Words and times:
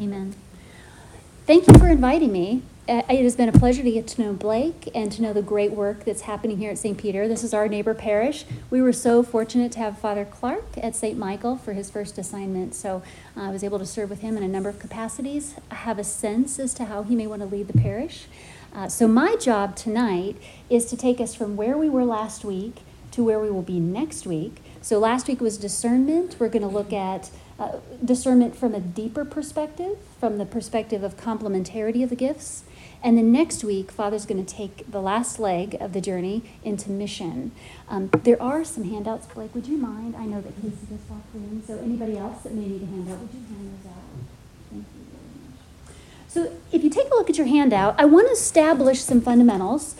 Amen. 0.00 0.34
Thank 1.46 1.66
you 1.68 1.74
for 1.78 1.88
inviting 1.88 2.32
me. 2.32 2.62
Uh, 2.88 3.02
It 3.08 3.22
has 3.22 3.34
been 3.34 3.48
a 3.48 3.52
pleasure 3.52 3.82
to 3.82 3.90
get 3.90 4.06
to 4.08 4.20
know 4.20 4.32
Blake 4.32 4.90
and 4.94 5.10
to 5.12 5.22
know 5.22 5.32
the 5.32 5.42
great 5.42 5.72
work 5.72 6.04
that's 6.04 6.22
happening 6.22 6.58
here 6.58 6.70
at 6.70 6.78
St. 6.78 6.98
Peter. 6.98 7.26
This 7.26 7.42
is 7.42 7.54
our 7.54 7.66
neighbor 7.66 7.94
parish. 7.94 8.44
We 8.68 8.82
were 8.82 8.92
so 8.92 9.22
fortunate 9.22 9.72
to 9.72 9.78
have 9.78 9.98
Father 9.98 10.24
Clark 10.24 10.64
at 10.76 10.94
St. 10.94 11.16
Michael 11.18 11.56
for 11.56 11.72
his 11.72 11.90
first 11.90 12.18
assignment, 12.18 12.74
so 12.74 13.02
I 13.36 13.50
was 13.50 13.64
able 13.64 13.78
to 13.78 13.86
serve 13.86 14.10
with 14.10 14.20
him 14.20 14.36
in 14.36 14.42
a 14.42 14.48
number 14.48 14.68
of 14.68 14.78
capacities. 14.78 15.54
I 15.70 15.76
have 15.76 15.98
a 15.98 16.04
sense 16.04 16.58
as 16.58 16.74
to 16.74 16.84
how 16.84 17.02
he 17.02 17.16
may 17.16 17.26
want 17.26 17.40
to 17.42 17.46
lead 17.46 17.68
the 17.68 17.78
parish. 17.78 18.26
Uh, 18.74 18.88
so, 18.88 19.08
my 19.08 19.36
job 19.36 19.74
tonight 19.74 20.36
is 20.68 20.84
to 20.86 20.96
take 20.96 21.20
us 21.20 21.34
from 21.34 21.56
where 21.56 21.78
we 21.78 21.88
were 21.88 22.04
last 22.04 22.44
week 22.44 22.76
to 23.12 23.24
where 23.24 23.40
we 23.40 23.50
will 23.50 23.62
be 23.62 23.80
next 23.80 24.26
week. 24.26 24.58
So, 24.82 24.98
last 24.98 25.26
week 25.26 25.40
was 25.40 25.56
discernment. 25.56 26.36
We're 26.38 26.50
going 26.50 26.62
to 26.62 26.68
look 26.68 26.92
at 26.92 27.30
uh, 27.58 27.78
discernment 28.04 28.54
from 28.54 28.74
a 28.74 28.80
deeper 28.80 29.24
perspective, 29.24 29.98
from 30.20 30.38
the 30.38 30.46
perspective 30.46 31.02
of 31.02 31.16
complementarity 31.16 32.02
of 32.02 32.10
the 32.10 32.16
gifts. 32.16 32.64
And 33.02 33.16
then 33.16 33.30
next 33.30 33.62
week, 33.62 33.90
Father's 33.90 34.26
going 34.26 34.44
to 34.44 34.54
take 34.54 34.90
the 34.90 35.00
last 35.00 35.38
leg 35.38 35.76
of 35.80 35.92
the 35.92 36.00
journey 36.00 36.42
into 36.64 36.90
mission. 36.90 37.52
Um, 37.88 38.10
there 38.24 38.40
are 38.42 38.64
some 38.64 38.84
handouts. 38.84 39.26
Blake, 39.26 39.54
would 39.54 39.66
you 39.66 39.76
mind? 39.76 40.16
I 40.16 40.26
know 40.26 40.40
that 40.40 40.54
Casey 40.56 40.76
just 40.88 41.08
walked 41.08 41.34
in, 41.34 41.62
so 41.66 41.78
anybody 41.78 42.18
else 42.18 42.42
that 42.42 42.52
may 42.52 42.66
need 42.66 42.82
a 42.82 42.86
handout, 42.86 43.20
would 43.20 43.30
you 43.32 43.40
hand 43.54 43.78
those 43.84 43.90
out? 43.90 44.02
Thank 44.70 44.84
you 44.94 45.06
very 45.12 45.48
much. 45.48 46.28
So, 46.28 46.52
if 46.72 46.82
you 46.82 46.90
take 46.90 47.06
a 47.06 47.14
look 47.14 47.30
at 47.30 47.38
your 47.38 47.46
handout, 47.46 47.94
I 47.98 48.06
want 48.06 48.26
to 48.28 48.32
establish 48.32 49.00
some 49.00 49.20
fundamentals. 49.20 49.94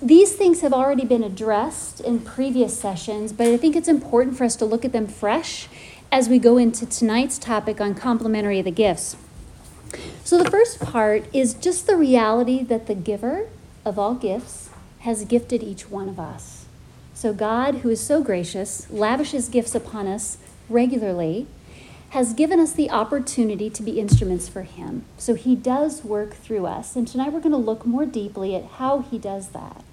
These 0.00 0.36
things 0.36 0.60
have 0.60 0.72
already 0.72 1.04
been 1.04 1.22
addressed 1.22 2.00
in 2.00 2.20
previous 2.20 2.78
sessions, 2.78 3.32
but 3.32 3.46
I 3.46 3.56
think 3.56 3.74
it's 3.74 3.88
important 3.88 4.36
for 4.36 4.44
us 4.44 4.54
to 4.56 4.64
look 4.64 4.84
at 4.84 4.92
them 4.92 5.06
fresh 5.06 5.68
as 6.10 6.28
we 6.28 6.38
go 6.38 6.56
into 6.56 6.86
tonight's 6.86 7.38
topic 7.38 7.80
on 7.80 7.94
complementary 7.94 8.58
of 8.58 8.64
the 8.64 8.70
gifts. 8.70 9.16
So, 10.24 10.42
the 10.42 10.50
first 10.50 10.80
part 10.80 11.24
is 11.32 11.54
just 11.54 11.86
the 11.86 11.96
reality 11.96 12.62
that 12.64 12.86
the 12.86 12.94
giver 12.94 13.48
of 13.84 13.98
all 13.98 14.14
gifts 14.14 14.70
has 15.00 15.24
gifted 15.24 15.62
each 15.62 15.88
one 15.88 16.08
of 16.08 16.18
us. 16.18 16.66
So, 17.14 17.32
God, 17.32 17.76
who 17.76 17.90
is 17.90 18.00
so 18.00 18.22
gracious, 18.22 18.90
lavishes 18.90 19.48
gifts 19.48 19.74
upon 19.74 20.06
us 20.06 20.38
regularly, 20.68 21.46
has 22.10 22.34
given 22.34 22.60
us 22.60 22.72
the 22.72 22.90
opportunity 22.90 23.70
to 23.70 23.82
be 23.82 24.00
instruments 24.00 24.48
for 24.48 24.62
Him. 24.62 25.04
So, 25.16 25.34
He 25.34 25.54
does 25.54 26.04
work 26.04 26.34
through 26.34 26.66
us. 26.66 26.96
And 26.96 27.06
tonight 27.06 27.32
we're 27.32 27.40
going 27.40 27.52
to 27.52 27.56
look 27.56 27.86
more 27.86 28.06
deeply 28.06 28.54
at 28.54 28.64
how 28.64 29.00
He 29.00 29.18
does 29.18 29.50
that. 29.50 29.84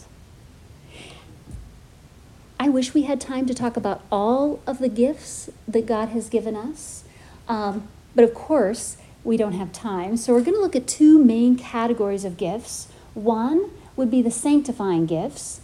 I 2.64 2.69
wish 2.69 2.94
we 2.94 3.02
had 3.02 3.19
time 3.19 3.45
to 3.47 3.53
talk 3.53 3.75
about 3.75 4.03
all 4.09 4.61
of 4.66 4.80
the 4.80 4.88
gifts 4.88 5.50
that 5.67 5.86
God 5.86 6.08
has 6.09 6.30
given 6.30 6.56
us. 6.56 7.03
Um, 7.50 7.89
but 8.16 8.23
of 8.23 8.33
course, 8.33 8.95
we 9.25 9.36
don't 9.36 9.52
have 9.52 9.73
time. 9.73 10.16
So 10.16 10.31
we're 10.31 10.44
going 10.44 10.56
to 10.56 10.61
look 10.61 10.73
at 10.73 10.88
two 10.88 11.22
main 11.22 11.58
categories 11.58 12.23
of 12.23 12.38
gifts. 12.38 12.88
One 13.16 13.72
would 13.97 14.09
be 14.09 14.22
the 14.22 14.31
sanctifying 14.31 15.06
gifts, 15.08 15.59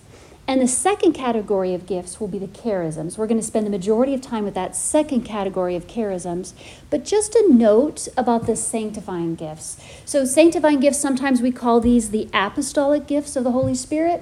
and 0.46 0.62
the 0.62 0.68
second 0.68 1.14
category 1.14 1.74
of 1.74 1.86
gifts 1.86 2.20
will 2.20 2.28
be 2.28 2.38
the 2.38 2.48
charisms. 2.48 3.18
We're 3.18 3.28
going 3.28 3.40
to 3.40 3.48
spend 3.48 3.66
the 3.66 3.72
majority 3.72 4.14
of 4.14 4.20
time 4.20 4.44
with 4.44 4.56
that 4.56 4.76
second 4.76 5.22
category 5.22 5.78
of 5.78 5.88
charisms. 5.88 6.52
But 6.90 7.06
just 7.06 7.34
a 7.34 7.48
note 7.50 8.10
about 8.18 8.46
the 8.46 8.58
sanctifying 8.58 9.36
gifts. 9.36 9.82
So, 10.04 10.26
sanctifying 10.26 10.82
gifts, 10.82 10.98
sometimes 10.98 11.42
we 11.42 11.52
call 11.52 11.80
these 11.80 12.10
the 12.10 12.28
apostolic 12.34 13.08
gifts 13.08 13.38
of 13.38 13.46
the 13.46 13.52
Holy 13.52 13.76
Spirit. 13.76 14.22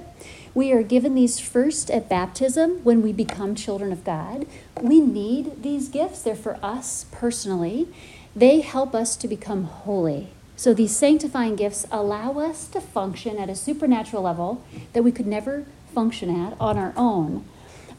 We 0.54 0.72
are 0.72 0.82
given 0.82 1.14
these 1.14 1.38
first 1.38 1.90
at 1.90 2.08
baptism 2.08 2.82
when 2.84 3.02
we 3.02 3.12
become 3.12 3.54
children 3.54 3.92
of 3.92 4.04
God. 4.04 4.46
We 4.80 5.00
need 5.00 5.62
these 5.62 5.88
gifts, 5.88 6.22
they're 6.22 6.34
for 6.34 6.58
us 6.62 7.06
personally. 7.12 7.88
They 8.34 8.60
help 8.60 8.94
us 8.94 9.16
to 9.16 9.28
become 9.28 9.64
holy. 9.64 10.28
So 10.56 10.74
these 10.74 10.96
sanctifying 10.96 11.56
gifts 11.56 11.86
allow 11.90 12.38
us 12.38 12.66
to 12.68 12.80
function 12.80 13.38
at 13.38 13.48
a 13.48 13.54
supernatural 13.54 14.22
level 14.22 14.64
that 14.92 15.04
we 15.04 15.12
could 15.12 15.26
never 15.26 15.66
function 15.94 16.30
at 16.30 16.56
on 16.60 16.76
our 16.76 16.92
own. 16.96 17.44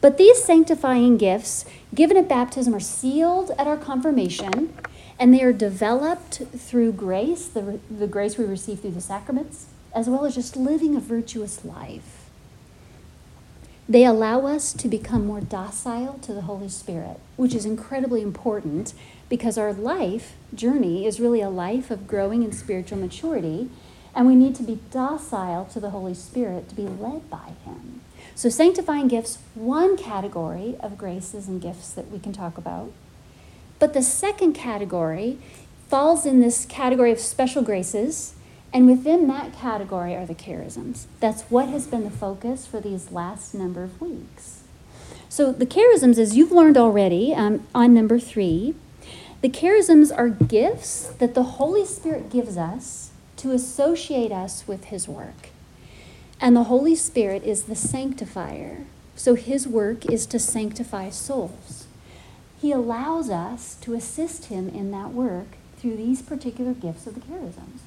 But 0.00 0.18
these 0.18 0.42
sanctifying 0.42 1.18
gifts, 1.18 1.64
given 1.94 2.16
at 2.16 2.28
baptism, 2.28 2.74
are 2.74 2.80
sealed 2.80 3.50
at 3.58 3.66
our 3.66 3.76
confirmation, 3.76 4.74
and 5.18 5.34
they 5.34 5.42
are 5.42 5.52
developed 5.52 6.42
through 6.56 6.92
grace, 6.92 7.46
the, 7.46 7.80
the 7.90 8.06
grace 8.06 8.38
we 8.38 8.44
receive 8.44 8.80
through 8.80 8.92
the 8.92 9.00
sacraments, 9.00 9.66
as 9.94 10.08
well 10.08 10.24
as 10.24 10.34
just 10.34 10.56
living 10.56 10.96
a 10.96 11.00
virtuous 11.00 11.64
life. 11.64 12.19
They 13.90 14.04
allow 14.04 14.46
us 14.46 14.72
to 14.74 14.86
become 14.86 15.26
more 15.26 15.40
docile 15.40 16.20
to 16.22 16.32
the 16.32 16.42
Holy 16.42 16.68
Spirit, 16.68 17.18
which 17.34 17.56
is 17.56 17.66
incredibly 17.66 18.22
important 18.22 18.94
because 19.28 19.58
our 19.58 19.72
life 19.72 20.34
journey 20.54 21.06
is 21.06 21.18
really 21.18 21.40
a 21.40 21.50
life 21.50 21.90
of 21.90 22.06
growing 22.06 22.44
in 22.44 22.52
spiritual 22.52 22.98
maturity, 22.98 23.68
and 24.14 24.28
we 24.28 24.36
need 24.36 24.54
to 24.54 24.62
be 24.62 24.78
docile 24.92 25.64
to 25.72 25.80
the 25.80 25.90
Holy 25.90 26.14
Spirit 26.14 26.68
to 26.68 26.76
be 26.76 26.86
led 26.86 27.28
by 27.28 27.54
Him. 27.64 28.02
So, 28.36 28.48
sanctifying 28.48 29.08
gifts, 29.08 29.38
one 29.56 29.96
category 29.96 30.76
of 30.78 30.96
graces 30.96 31.48
and 31.48 31.60
gifts 31.60 31.90
that 31.90 32.12
we 32.12 32.20
can 32.20 32.32
talk 32.32 32.58
about. 32.58 32.92
But 33.80 33.92
the 33.92 34.02
second 34.02 34.52
category 34.52 35.38
falls 35.88 36.24
in 36.24 36.38
this 36.38 36.64
category 36.64 37.10
of 37.10 37.18
special 37.18 37.64
graces, 37.64 38.34
and 38.72 38.86
within 38.86 39.26
that 39.28 39.52
category 39.52 40.14
are 40.14 40.26
the 40.26 40.34
charisms. 40.34 41.06
That's 41.18 41.42
what 41.42 41.68
has 41.68 41.86
been 41.86 42.04
the 42.04 42.10
focus 42.10 42.66
for 42.66 42.80
these 42.80 43.10
last 43.10 43.54
number 43.54 43.82
of 43.82 44.00
weeks. 44.00 44.62
So, 45.28 45.52
the 45.52 45.66
charisms, 45.66 46.18
as 46.18 46.36
you've 46.36 46.52
learned 46.52 46.76
already 46.76 47.34
um, 47.34 47.66
on 47.74 47.94
number 47.94 48.18
three, 48.18 48.74
the 49.42 49.48
charisms 49.48 50.16
are 50.16 50.28
gifts 50.28 51.06
that 51.18 51.34
the 51.34 51.42
Holy 51.42 51.86
Spirit 51.86 52.30
gives 52.30 52.56
us 52.56 53.10
to 53.36 53.52
associate 53.52 54.32
us 54.32 54.68
with 54.68 54.84
His 54.86 55.08
work. 55.08 55.48
And 56.40 56.56
the 56.56 56.64
Holy 56.64 56.94
Spirit 56.94 57.42
is 57.42 57.64
the 57.64 57.76
sanctifier. 57.76 58.84
So 59.16 59.34
His 59.34 59.66
work 59.66 60.04
is 60.10 60.26
to 60.26 60.38
sanctify 60.38 61.10
souls. 61.10 61.86
He 62.60 62.72
allows 62.72 63.30
us 63.30 63.76
to 63.82 63.94
assist 63.94 64.46
Him 64.46 64.68
in 64.68 64.90
that 64.90 65.12
work 65.12 65.56
through 65.78 65.96
these 65.96 66.22
particular 66.22 66.74
gifts 66.74 67.06
of 67.06 67.14
the 67.14 67.20
charisms. 67.20 67.80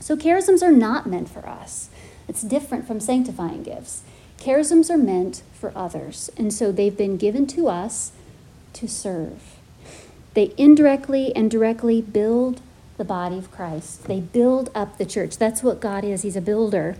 So 0.00 0.16
charisms 0.16 0.62
are 0.62 0.72
not 0.72 1.06
meant 1.06 1.28
for 1.28 1.46
us. 1.48 1.90
It's 2.26 2.42
different 2.42 2.86
from 2.86 3.00
sanctifying 3.00 3.62
gifts. 3.62 4.02
Charisms 4.38 4.90
are 4.90 4.96
meant 4.96 5.42
for 5.52 5.72
others, 5.76 6.30
and 6.36 6.52
so 6.52 6.72
they've 6.72 6.96
been 6.96 7.18
given 7.18 7.46
to 7.48 7.68
us 7.68 8.12
to 8.72 8.88
serve. 8.88 9.56
They 10.34 10.54
indirectly 10.56 11.34
and 11.36 11.50
directly 11.50 12.00
build 12.00 12.60
the 12.96 13.04
body 13.04 13.36
of 13.36 13.50
Christ. 13.50 14.04
They 14.04 14.20
build 14.20 14.70
up 14.74 14.96
the 14.96 15.04
church. 15.04 15.36
That's 15.36 15.62
what 15.62 15.80
God 15.80 16.04
is. 16.04 16.22
He's 16.22 16.36
a 16.36 16.40
builder. 16.40 16.96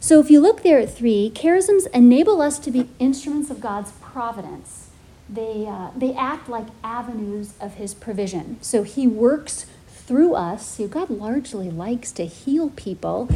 So 0.00 0.20
if 0.20 0.30
you 0.30 0.40
look 0.40 0.62
there 0.62 0.78
at 0.78 0.94
three, 0.94 1.30
charisms 1.34 1.86
enable 1.92 2.40
us 2.40 2.58
to 2.60 2.70
be 2.70 2.88
instruments 2.98 3.50
of 3.50 3.60
God's 3.60 3.92
providence. 3.92 4.90
They, 5.28 5.66
uh, 5.66 5.90
they 5.96 6.14
act 6.14 6.48
like 6.48 6.66
avenues 6.84 7.54
of 7.60 7.74
His 7.74 7.94
provision. 7.94 8.58
So 8.60 8.82
He 8.82 9.06
works 9.06 9.66
through 10.06 10.34
us. 10.34 10.66
So 10.76 10.88
God 10.88 11.10
largely 11.10 11.70
likes 11.70 12.12
to 12.12 12.26
heal 12.26 12.70
people, 12.70 13.28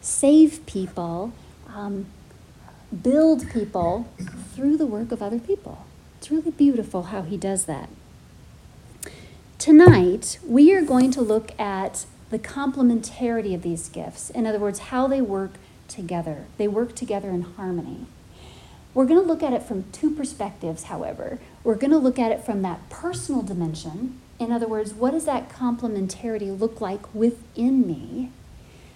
save 0.00 0.64
people, 0.66 1.32
um, 1.68 2.06
build 3.02 3.50
people 3.50 4.08
through 4.54 4.76
the 4.76 4.86
work 4.86 5.12
of 5.12 5.22
other 5.22 5.38
people. 5.38 5.84
It's 6.18 6.30
really 6.30 6.50
beautiful 6.50 7.04
how 7.04 7.22
He 7.22 7.36
does 7.36 7.66
that. 7.66 7.88
Tonight, 9.58 10.38
we 10.46 10.74
are 10.74 10.82
going 10.82 11.10
to 11.12 11.20
look 11.20 11.58
at 11.58 12.06
the 12.30 12.38
complementarity 12.38 13.54
of 13.54 13.62
these 13.62 13.88
gifts. 13.88 14.30
In 14.30 14.46
other 14.46 14.58
words, 14.58 14.78
how 14.78 15.06
they 15.06 15.20
work 15.20 15.52
together. 15.88 16.44
They 16.58 16.68
work 16.68 16.94
together 16.94 17.30
in 17.30 17.42
harmony. 17.42 18.06
We're 18.94 19.06
going 19.06 19.20
to 19.20 19.26
look 19.26 19.42
at 19.42 19.52
it 19.52 19.62
from 19.62 19.90
two 19.92 20.10
perspectives, 20.10 20.84
however. 20.84 21.38
We're 21.62 21.74
going 21.74 21.90
to 21.90 21.98
look 21.98 22.18
at 22.18 22.32
it 22.32 22.44
from 22.44 22.62
that 22.62 22.88
personal 22.88 23.42
dimension. 23.42 24.20
In 24.38 24.52
other 24.52 24.68
words, 24.68 24.92
what 24.92 25.12
does 25.12 25.24
that 25.24 25.48
complementarity 25.48 26.58
look 26.58 26.80
like 26.80 27.14
within 27.14 27.86
me? 27.86 28.30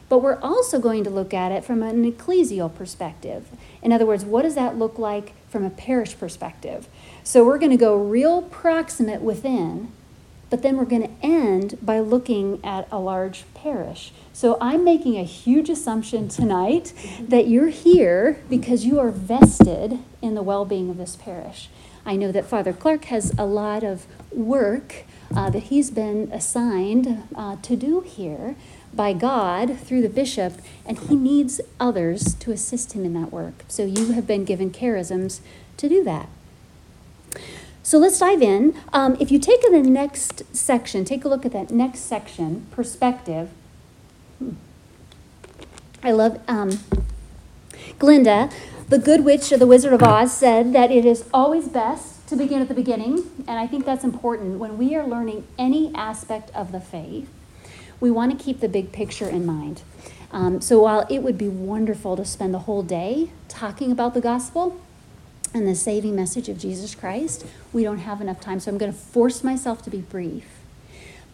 But 0.08 0.19
we're 0.19 0.40
also 0.40 0.81
going 0.81 1.04
to 1.04 1.10
look 1.10 1.32
at 1.32 1.52
it 1.52 1.64
from 1.64 1.82
an 1.82 2.10
ecclesial 2.10 2.75
perspective. 2.75 3.48
In 3.82 3.92
other 3.92 4.06
words, 4.06 4.25
what 4.25 4.42
does 4.42 4.56
that 4.56 4.76
look 4.76 4.98
like 4.98 5.32
from 5.48 5.64
a 5.64 5.70
parish 5.70 6.19
perspective? 6.19 6.88
So 7.22 7.44
we're 7.44 7.58
going 7.58 7.70
to 7.70 7.76
go 7.76 7.96
real 7.96 8.42
proximate 8.42 9.22
within 9.22 9.92
but 10.50 10.62
then 10.62 10.76
we're 10.76 10.84
going 10.84 11.02
to 11.02 11.26
end 11.26 11.78
by 11.81 12.00
looking 12.00 12.60
at 12.64 12.88
a 12.90 12.98
large 12.98 13.44
parish. 13.54 14.12
So 14.32 14.58
I'm 14.60 14.84
making 14.84 15.16
a 15.16 15.22
huge 15.22 15.70
assumption 15.70 16.28
tonight 16.28 16.92
that 17.20 17.46
you're 17.46 17.69
here 17.69 18.42
because 18.50 18.84
you 18.84 18.98
are 18.98 19.10
vested 19.10 20.00
in 20.20 20.34
the 20.34 20.42
well 20.42 20.64
being 20.64 20.90
of 20.90 20.98
this 20.98 21.14
parish. 21.14 21.70
I 22.04 22.16
know 22.16 22.32
that 22.32 22.46
Father 22.46 22.72
Clark 22.72 23.04
has 23.06 23.32
a 23.38 23.46
lot 23.46 23.84
of 23.84 24.06
work 24.32 25.04
uh, 25.34 25.50
that 25.50 25.64
he's 25.64 25.90
been 25.90 26.30
assigned 26.32 27.22
uh, 27.34 27.56
to 27.62 27.76
do 27.76 28.00
here 28.00 28.56
by 28.92 29.12
God 29.12 29.78
through 29.78 30.02
the 30.02 30.08
bishop, 30.08 30.54
and 30.84 30.98
he 30.98 31.14
needs 31.14 31.60
others 31.78 32.34
to 32.34 32.50
assist 32.50 32.92
him 32.92 33.04
in 33.04 33.14
that 33.14 33.32
work. 33.32 33.64
So 33.68 33.84
you 33.84 34.12
have 34.12 34.26
been 34.26 34.44
given 34.44 34.70
charisms 34.70 35.40
to 35.76 35.88
do 35.88 36.02
that. 36.04 36.28
So 37.82 37.98
let's 37.98 38.18
dive 38.18 38.42
in. 38.42 38.76
Um, 38.92 39.16
if 39.20 39.30
you 39.30 39.38
take 39.38 39.62
the 39.62 39.80
next 39.82 40.54
section, 40.54 41.04
take 41.04 41.24
a 41.24 41.28
look 41.28 41.46
at 41.46 41.52
that 41.52 41.70
next 41.70 42.00
section, 42.00 42.66
perspective. 42.70 43.50
Hmm. 44.38 44.52
I 46.02 46.12
love 46.12 46.40
um, 46.48 46.80
Glinda, 47.98 48.50
the 48.88 48.98
good 48.98 49.24
witch 49.24 49.52
of 49.52 49.60
the 49.60 49.66
Wizard 49.66 49.92
of 49.92 50.02
Oz, 50.02 50.36
said 50.36 50.72
that 50.72 50.90
it 50.90 51.04
is 51.04 51.24
always 51.32 51.68
best 51.68 52.19
to 52.30 52.36
begin 52.36 52.62
at 52.62 52.68
the 52.68 52.74
beginning. 52.74 53.30
And 53.46 53.58
I 53.58 53.66
think 53.66 53.84
that's 53.84 54.04
important. 54.04 54.58
When 54.58 54.78
we 54.78 54.96
are 54.96 55.06
learning 55.06 55.46
any 55.58 55.94
aspect 55.94 56.50
of 56.54 56.72
the 56.72 56.80
faith, 56.80 57.28
we 58.00 58.10
want 58.10 58.36
to 58.36 58.42
keep 58.42 58.60
the 58.60 58.68
big 58.68 58.92
picture 58.92 59.28
in 59.28 59.44
mind. 59.44 59.82
Um, 60.32 60.60
so 60.60 60.80
while 60.80 61.06
it 61.10 61.22
would 61.22 61.36
be 61.36 61.48
wonderful 61.48 62.16
to 62.16 62.24
spend 62.24 62.54
the 62.54 62.60
whole 62.60 62.82
day 62.82 63.30
talking 63.48 63.92
about 63.92 64.14
the 64.14 64.20
gospel, 64.20 64.80
and 65.52 65.66
the 65.66 65.74
saving 65.74 66.14
message 66.14 66.48
of 66.48 66.58
Jesus 66.58 66.94
Christ, 66.94 67.44
we 67.72 67.82
don't 67.82 67.98
have 67.98 68.20
enough 68.20 68.40
time. 68.40 68.60
So 68.60 68.70
I'm 68.70 68.78
going 68.78 68.92
to 68.92 68.98
force 68.98 69.42
myself 69.42 69.82
to 69.82 69.90
be 69.90 69.98
brief. 69.98 70.44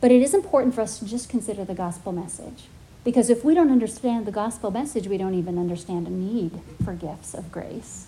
But 0.00 0.10
it 0.10 0.22
is 0.22 0.34
important 0.34 0.74
for 0.74 0.80
us 0.80 0.98
to 0.98 1.04
just 1.04 1.28
consider 1.28 1.64
the 1.64 1.74
gospel 1.74 2.12
message. 2.12 2.64
Because 3.04 3.30
if 3.30 3.44
we 3.44 3.54
don't 3.54 3.70
understand 3.70 4.26
the 4.26 4.32
gospel 4.32 4.70
message, 4.70 5.06
we 5.06 5.16
don't 5.16 5.34
even 5.34 5.58
understand 5.58 6.06
a 6.06 6.10
need 6.10 6.60
for 6.84 6.92
gifts 6.94 7.34
of 7.34 7.52
grace. 7.52 8.05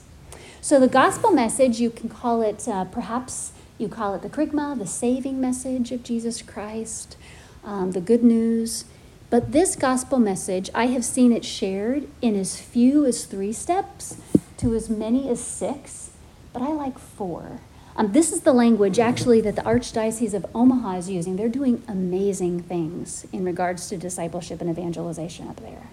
So 0.60 0.80
the 0.80 0.88
gospel 0.88 1.30
message, 1.30 1.80
you 1.80 1.90
can 1.90 2.08
call 2.08 2.42
it 2.42 2.66
uh, 2.66 2.84
perhaps 2.84 3.52
you 3.78 3.88
call 3.88 4.14
it 4.14 4.22
the 4.22 4.28
kerygma, 4.28 4.76
the 4.76 4.86
saving 4.86 5.40
message 5.40 5.92
of 5.92 6.02
Jesus 6.02 6.42
Christ, 6.42 7.16
um, 7.64 7.92
the 7.92 8.00
good 8.00 8.24
news. 8.24 8.84
But 9.30 9.52
this 9.52 9.76
gospel 9.76 10.18
message, 10.18 10.68
I 10.74 10.86
have 10.86 11.04
seen 11.04 11.32
it 11.32 11.44
shared 11.44 12.08
in 12.20 12.34
as 12.34 12.60
few 12.60 13.06
as 13.06 13.24
three 13.24 13.52
steps 13.52 14.16
to 14.56 14.74
as 14.74 14.90
many 14.90 15.28
as 15.28 15.42
six, 15.42 16.10
but 16.52 16.62
I 16.62 16.72
like 16.72 16.98
four. 16.98 17.60
Um, 17.94 18.12
this 18.12 18.32
is 18.32 18.40
the 18.40 18.52
language 18.52 18.98
actually 18.98 19.40
that 19.42 19.56
the 19.56 19.62
Archdiocese 19.62 20.34
of 20.34 20.46
Omaha 20.54 20.98
is 20.98 21.10
using. 21.10 21.36
They're 21.36 21.48
doing 21.48 21.82
amazing 21.88 22.62
things 22.62 23.26
in 23.32 23.44
regards 23.44 23.88
to 23.88 23.96
discipleship 23.96 24.60
and 24.60 24.70
evangelization 24.70 25.48
up 25.48 25.60
there. 25.60 25.88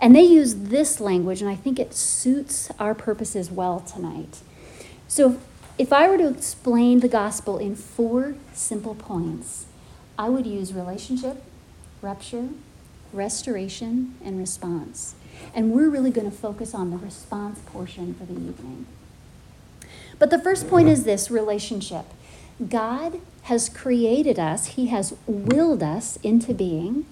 And 0.00 0.14
they 0.14 0.22
use 0.22 0.54
this 0.54 1.00
language, 1.00 1.40
and 1.40 1.50
I 1.50 1.56
think 1.56 1.78
it 1.78 1.94
suits 1.94 2.70
our 2.78 2.94
purposes 2.94 3.50
well 3.50 3.80
tonight. 3.80 4.40
So, 5.08 5.40
if 5.76 5.92
I 5.92 6.08
were 6.08 6.18
to 6.18 6.28
explain 6.28 7.00
the 7.00 7.08
gospel 7.08 7.58
in 7.58 7.76
four 7.76 8.34
simple 8.52 8.94
points, 8.94 9.66
I 10.18 10.28
would 10.28 10.46
use 10.46 10.72
relationship, 10.72 11.42
rupture, 12.02 12.48
restoration, 13.12 14.16
and 14.24 14.38
response. 14.38 15.14
And 15.54 15.70
we're 15.70 15.88
really 15.88 16.10
going 16.10 16.28
to 16.28 16.36
focus 16.36 16.74
on 16.74 16.90
the 16.90 16.96
response 16.96 17.60
portion 17.66 18.14
for 18.14 18.24
the 18.24 18.34
evening. 18.34 18.86
But 20.18 20.30
the 20.30 20.38
first 20.38 20.68
point 20.68 20.88
is 20.88 21.04
this 21.04 21.30
relationship. 21.30 22.06
God 22.68 23.20
has 23.42 23.68
created 23.68 24.38
us, 24.38 24.66
He 24.66 24.86
has 24.88 25.14
willed 25.26 25.82
us 25.82 26.16
into 26.22 26.52
being 26.52 27.06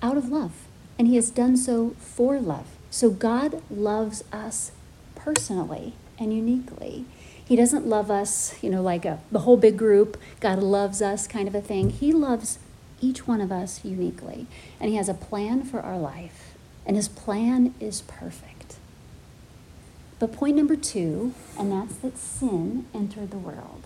out 0.00 0.16
of 0.16 0.28
love, 0.28 0.52
and 1.00 1.08
He 1.08 1.16
has 1.16 1.30
done 1.30 1.56
so 1.56 1.94
for 1.98 2.38
love. 2.38 2.66
So 2.90 3.08
God 3.08 3.62
loves 3.70 4.22
us 4.34 4.70
personally 5.14 5.94
and 6.18 6.30
uniquely. 6.30 7.06
He 7.42 7.56
doesn't 7.56 7.86
love 7.86 8.10
us, 8.10 8.62
you 8.62 8.68
know, 8.68 8.82
like 8.82 9.06
a, 9.06 9.18
the 9.32 9.38
whole 9.38 9.56
big 9.56 9.78
group, 9.78 10.20
God 10.40 10.58
loves 10.58 11.00
us 11.00 11.26
kind 11.26 11.48
of 11.48 11.54
a 11.54 11.62
thing. 11.62 11.88
He 11.88 12.12
loves 12.12 12.58
each 13.00 13.26
one 13.26 13.40
of 13.40 13.50
us 13.50 13.82
uniquely, 13.82 14.46
and 14.78 14.90
He 14.90 14.96
has 14.96 15.08
a 15.08 15.14
plan 15.14 15.62
for 15.62 15.80
our 15.80 15.96
life. 15.96 16.52
And 16.84 16.96
his 16.96 17.08
plan 17.08 17.74
is 17.80 18.02
perfect. 18.02 18.76
But 20.18 20.34
point 20.34 20.54
number 20.54 20.76
two, 20.76 21.32
and 21.58 21.72
that's 21.72 21.94
that 21.96 22.18
sin 22.18 22.84
entered 22.92 23.30
the 23.30 23.38
world. 23.38 23.84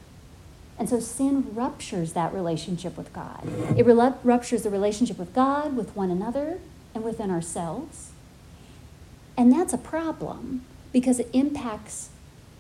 And 0.81 0.89
so 0.89 0.99
sin 0.99 1.55
ruptures 1.55 2.15
that 2.15 2.35
relationship 2.35 2.97
with 2.97 3.13
God. 3.13 3.47
It 3.79 3.87
ruptures 3.87 4.65
the 4.65 4.71
relationship 4.71 5.17
with 5.17 5.33
God, 5.33 5.77
with 5.77 5.95
one 5.95 6.11
another, 6.11 6.59
and 6.95 7.05
within 7.05 7.31
ourselves. 7.31 8.13
And 9.37 9.53
that's 9.53 9.73
a 9.73 9.79
problem 9.79 10.65
because 10.93 11.19
it 11.19 11.29
impacts 11.33 12.11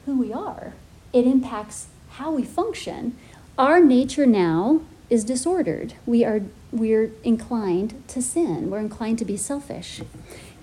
who 0.06 0.18
we 0.18 0.32
are, 0.32 0.74
it 1.12 1.26
impacts 1.26 1.86
how 2.10 2.32
we 2.32 2.44
function. 2.44 3.16
Our 3.56 3.80
nature 3.80 4.26
now 4.26 4.80
is 5.08 5.24
disordered. 5.24 5.94
We 6.06 6.24
are 6.24 6.40
we're 6.72 7.12
inclined 7.22 8.02
to 8.08 8.20
sin. 8.20 8.68
We're 8.68 8.80
inclined 8.80 9.18
to 9.20 9.24
be 9.24 9.36
selfish. 9.36 10.02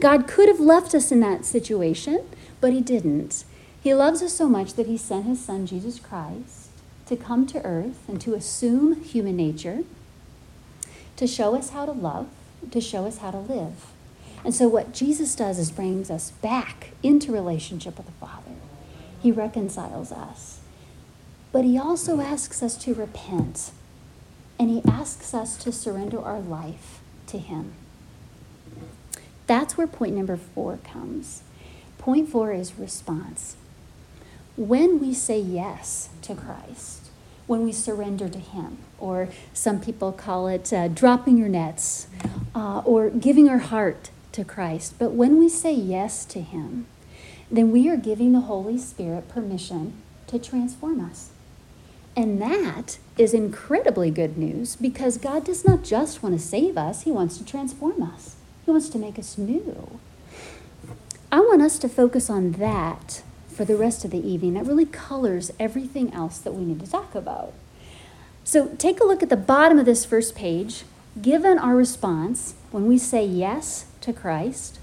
God 0.02 0.28
could 0.28 0.50
have 0.50 0.60
left 0.60 0.94
us 0.94 1.12
in 1.12 1.22
that 1.22 1.46
situation, 1.46 2.26
but 2.60 2.74
he 2.74 2.82
didn't. 2.82 3.46
He 3.82 3.94
loves 3.94 4.22
us 4.22 4.34
so 4.34 4.50
much 4.50 4.74
that 4.74 4.88
he 4.88 4.98
sent 4.98 5.26
his 5.26 5.40
son 5.40 5.66
Jesus 5.66 6.00
Christ 6.00 6.70
to 7.06 7.16
come 7.16 7.48
to 7.48 7.64
earth 7.66 8.00
and 8.08 8.20
to 8.22 8.34
assume 8.34 9.02
human 9.02 9.38
nature, 9.38 9.84
to 11.16 11.28
show 11.28 11.56
us 11.56 11.70
how 11.70 11.86
to 11.86 11.92
love, 11.92 12.28
to 12.70 12.82
show 12.82 13.06
us 13.06 13.18
how 13.20 13.32
to 13.32 13.40
live. 13.40 13.88
And 14.44 14.54
so 14.54 14.68
what 14.68 14.94
Jesus 14.94 15.36
does 15.36 15.60
is 15.60 15.72
brings 15.72 16.10
us 16.10 16.32
back 16.32 16.92
into 17.04 17.32
relationship 17.32 17.98
with 17.98 18.06
the 18.06 18.12
Father. 18.14 18.56
He 19.22 19.32
reconciles 19.32 20.12
us. 20.12 20.60
But 21.52 21.66
he 21.66 21.78
also 21.78 22.22
asks 22.22 22.64
us 22.64 22.78
to 22.78 22.94
repent 22.94 23.72
and 24.58 24.70
he 24.70 24.82
asks 24.88 25.34
us 25.34 25.58
to 25.58 25.72
surrender 25.72 26.22
our 26.22 26.40
life 26.40 27.02
to 27.28 27.38
him. 27.38 27.74
That's 29.48 29.78
where 29.78 29.88
point 29.88 30.16
number 30.16 30.38
four 30.38 30.78
comes. 30.78 31.44
Point 31.98 32.30
four 32.30 32.54
is 32.54 32.80
response. 32.80 33.58
When 34.56 35.00
we 35.00 35.14
say 35.14 35.40
yes 35.40 36.10
to 36.24 36.36
Christ, 36.36 37.11
when 37.52 37.66
we 37.66 37.74
surrender 37.74 38.30
to 38.30 38.40
Him, 38.40 38.78
or 38.98 39.28
some 39.54 39.82
people 39.82 40.14
call 40.14 40.48
it 40.48 40.72
uh, 40.72 40.88
dropping 40.88 41.38
your 41.38 41.50
nets, 41.50 42.08
uh, 42.56 42.82
or 42.86 43.10
giving 43.10 43.50
our 43.50 43.58
heart 43.58 44.10
to 44.32 44.46
Christ, 44.46 44.96
but 44.98 45.12
when 45.12 45.38
we 45.38 45.50
say 45.50 45.74
yes 45.74 46.24
to 46.28 46.40
Him, 46.40 46.86
then 47.52 47.70
we 47.70 47.90
are 47.90 47.98
giving 47.98 48.32
the 48.32 48.40
Holy 48.40 48.78
Spirit 48.78 49.28
permission 49.28 50.02
to 50.28 50.40
transform 50.40 51.04
us. 51.04 51.32
And 52.16 52.42
that 52.42 53.00
is 53.18 53.34
incredibly 53.34 54.12
good 54.12 54.38
news 54.38 54.78
because 54.78 55.18
God 55.18 55.44
does 55.44 55.66
not 55.66 55.84
just 55.84 56.24
want 56.24 56.34
to 56.40 56.42
save 56.42 56.78
us, 56.78 57.02
He 57.02 57.12
wants 57.12 57.38
to 57.38 57.44
transform 57.44 58.02
us, 58.02 58.38
He 58.64 58.72
wants 58.72 58.88
to 58.88 58.98
make 58.98 59.20
us 59.20 59.38
new. 59.38 60.00
I 61.30 61.42
want 61.42 61.62
us 61.62 61.78
to 61.80 61.90
focus 61.90 62.30
on 62.30 62.54
that 62.54 63.24
for 63.62 63.66
the 63.66 63.78
rest 63.78 64.04
of 64.04 64.10
the 64.10 64.28
evening. 64.28 64.56
That 64.56 64.66
really 64.66 64.88
colors 64.88 65.52
everything 65.60 66.12
else 66.16 66.40
that 66.40 66.54
we 66.54 66.66
need 66.66 66.80
to 66.80 66.90
talk 66.90 67.14
about. 67.14 67.54
So 68.44 68.70
take 68.80 69.00
a 69.00 69.04
look 69.04 69.22
at 69.22 69.30
the 69.30 69.38
bottom 69.38 69.78
of 69.78 69.86
this 69.86 70.04
first 70.04 70.34
page. 70.34 70.84
Given 71.22 71.60
our 71.60 71.76
response, 71.76 72.56
when 72.72 72.88
we 72.88 72.98
say 72.98 73.24
yes 73.24 73.86
to 74.02 74.14
Christ, 74.14 74.80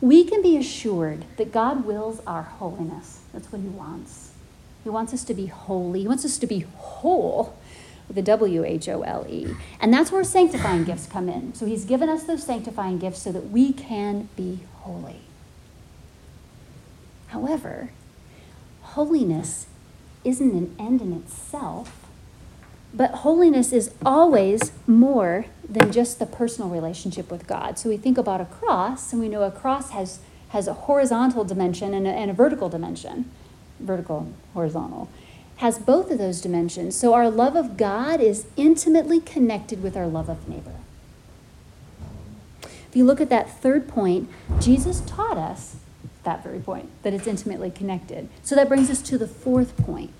we 0.00 0.24
can 0.24 0.40
be 0.40 0.56
assured 0.56 1.26
that 1.36 1.52
God 1.52 1.84
wills 1.84 2.22
our 2.26 2.44
holiness. 2.44 3.20
That's 3.34 3.52
what 3.52 3.60
He 3.60 3.68
wants. 3.68 4.32
He 4.82 4.88
wants 4.88 5.12
us 5.12 5.24
to 5.24 5.34
be 5.34 5.44
holy. 5.44 6.00
He 6.00 6.08
wants 6.08 6.24
us 6.24 6.38
to 6.38 6.46
be 6.46 6.60
whole 6.60 7.54
with 8.06 8.16
a 8.16 8.22
W 8.22 8.64
H 8.64 8.88
O 8.88 9.02
L 9.02 9.26
E. 9.28 9.54
And 9.78 9.92
that's 9.92 10.10
where 10.10 10.24
sanctifying 10.24 10.84
gifts 10.84 11.06
come 11.06 11.28
in. 11.28 11.52
So 11.52 11.66
he's 11.66 11.84
given 11.84 12.08
us 12.08 12.24
those 12.24 12.44
sanctifying 12.44 12.98
gifts 12.98 13.20
so 13.20 13.32
that 13.32 13.50
we 13.50 13.74
can 13.74 14.30
be 14.36 14.60
holy. 14.76 15.27
However, 17.28 17.90
holiness 18.82 19.66
isn't 20.24 20.52
an 20.52 20.74
end 20.78 21.00
in 21.00 21.12
itself, 21.12 22.06
but 22.92 23.10
holiness 23.10 23.72
is 23.72 23.92
always 24.04 24.72
more 24.86 25.46
than 25.68 25.92
just 25.92 26.18
the 26.18 26.26
personal 26.26 26.70
relationship 26.70 27.30
with 27.30 27.46
God. 27.46 27.78
So 27.78 27.90
we 27.90 27.96
think 27.96 28.16
about 28.18 28.40
a 28.40 28.46
cross, 28.46 29.12
and 29.12 29.20
we 29.20 29.28
know 29.28 29.42
a 29.42 29.50
cross 29.50 29.90
has, 29.90 30.20
has 30.50 30.66
a 30.66 30.74
horizontal 30.74 31.44
dimension 31.44 31.92
and 31.92 32.06
a, 32.06 32.10
and 32.10 32.30
a 32.30 32.34
vertical 32.34 32.68
dimension 32.68 33.30
vertical, 33.80 34.32
horizontal, 34.54 35.08
has 35.56 35.78
both 35.78 36.10
of 36.10 36.18
those 36.18 36.40
dimensions. 36.40 36.96
So 36.96 37.14
our 37.14 37.30
love 37.30 37.56
of 37.56 37.76
God 37.76 38.20
is 38.20 38.46
intimately 38.56 39.20
connected 39.20 39.82
with 39.82 39.96
our 39.96 40.06
love 40.06 40.28
of 40.28 40.48
neighbor. 40.48 40.74
If 42.62 42.96
you 42.96 43.04
look 43.04 43.20
at 43.20 43.28
that 43.30 43.60
third 43.60 43.88
point, 43.88 44.28
Jesus 44.60 45.00
taught 45.00 45.36
us 45.36 45.76
that 46.24 46.42
very 46.42 46.60
point, 46.60 46.90
that 47.02 47.12
it's 47.12 47.26
intimately 47.26 47.70
connected. 47.70 48.28
So 48.42 48.54
that 48.54 48.68
brings 48.68 48.90
us 48.90 49.02
to 49.02 49.18
the 49.18 49.28
fourth 49.28 49.76
point. 49.76 50.12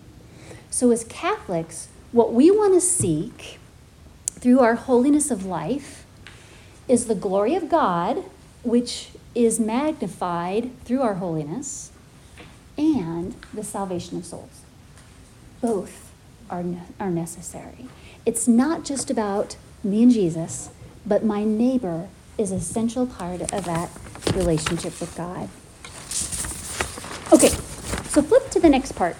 So 0.70 0.90
as 0.90 1.04
Catholics, 1.04 1.88
what 2.12 2.32
we 2.32 2.50
want 2.50 2.74
to 2.74 2.80
seek 2.80 3.58
through 4.26 4.60
our 4.60 4.76
holiness 4.76 5.30
of 5.30 5.44
life 5.44 6.04
is 6.86 7.06
the 7.06 7.14
glory 7.14 7.54
of 7.54 7.68
God, 7.68 8.24
which 8.62 9.10
is 9.34 9.60
magnified 9.60 10.70
through 10.84 11.02
our 11.02 11.14
holiness 11.14 11.92
and 12.76 13.34
the 13.52 13.64
salvation 13.64 14.16
of 14.18 14.24
souls. 14.24 14.62
Both 15.60 16.12
are, 16.48 16.62
ne- 16.62 16.82
are 16.98 17.10
necessary. 17.10 17.86
It's 18.24 18.48
not 18.48 18.84
just 18.84 19.10
about 19.10 19.56
me 19.82 20.02
and 20.02 20.12
Jesus, 20.12 20.70
but 21.04 21.24
my 21.24 21.44
neighbor 21.44 22.08
is 22.36 22.52
an 22.52 22.58
essential 22.58 23.06
part 23.06 23.40
of 23.52 23.64
that 23.64 23.90
relationship 24.34 25.00
with 25.00 25.14
God. 25.16 25.48
So 28.18 28.22
flip 28.22 28.50
to 28.50 28.58
the 28.58 28.68
next 28.68 28.96
part. 28.96 29.14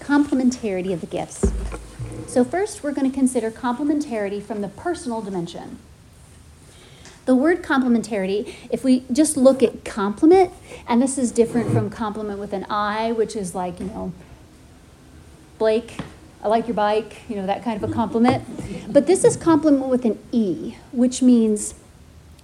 Complementarity 0.00 0.94
of 0.94 1.02
the 1.02 1.06
gifts. 1.06 1.52
So, 2.26 2.42
first, 2.42 2.82
we're 2.82 2.92
going 2.92 3.10
to 3.10 3.14
consider 3.14 3.50
complementarity 3.50 4.42
from 4.42 4.62
the 4.62 4.68
personal 4.68 5.20
dimension. 5.20 5.78
The 7.26 7.34
word 7.34 7.62
complementarity, 7.62 8.54
if 8.70 8.82
we 8.82 9.04
just 9.12 9.36
look 9.36 9.62
at 9.62 9.84
complement, 9.84 10.54
and 10.88 11.02
this 11.02 11.18
is 11.18 11.30
different 11.30 11.70
from 11.70 11.90
compliment 11.90 12.40
with 12.40 12.54
an 12.54 12.64
I, 12.70 13.12
which 13.12 13.36
is 13.36 13.54
like, 13.54 13.78
you 13.78 13.88
know, 13.88 14.14
Blake, 15.58 15.98
I 16.42 16.48
like 16.48 16.66
your 16.66 16.76
bike, 16.76 17.28
you 17.28 17.36
know, 17.36 17.44
that 17.44 17.62
kind 17.62 17.84
of 17.84 17.90
a 17.90 17.92
compliment. 17.92 18.90
But 18.90 19.06
this 19.06 19.22
is 19.22 19.36
complement 19.36 19.88
with 19.88 20.06
an 20.06 20.18
E, 20.32 20.76
which 20.92 21.20
means 21.20 21.74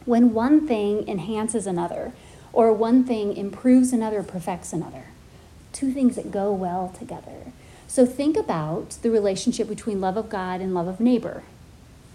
when 0.08 0.32
one 0.32 0.66
thing 0.66 1.06
enhances 1.06 1.66
another, 1.66 2.12
or 2.54 2.72
one 2.72 3.04
thing 3.04 3.36
improves 3.36 3.92
another, 3.92 4.22
perfects 4.22 4.72
another. 4.72 5.04
Two 5.74 5.92
things 5.92 6.16
that 6.16 6.30
go 6.30 6.50
well 6.50 6.88
together. 6.98 7.52
So 7.86 8.06
think 8.06 8.34
about 8.34 8.96
the 9.02 9.10
relationship 9.10 9.68
between 9.68 10.00
love 10.00 10.16
of 10.16 10.30
God 10.30 10.62
and 10.62 10.72
love 10.72 10.88
of 10.88 10.98
neighbor. 10.98 11.42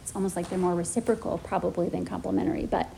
It's 0.02 0.16
almost 0.16 0.36
like 0.36 0.50
they're 0.50 0.58
more 0.58 0.74
reciprocal, 0.74 1.38
probably, 1.38 1.88
than 1.88 2.04
complementary, 2.04 2.66
but 2.66 2.90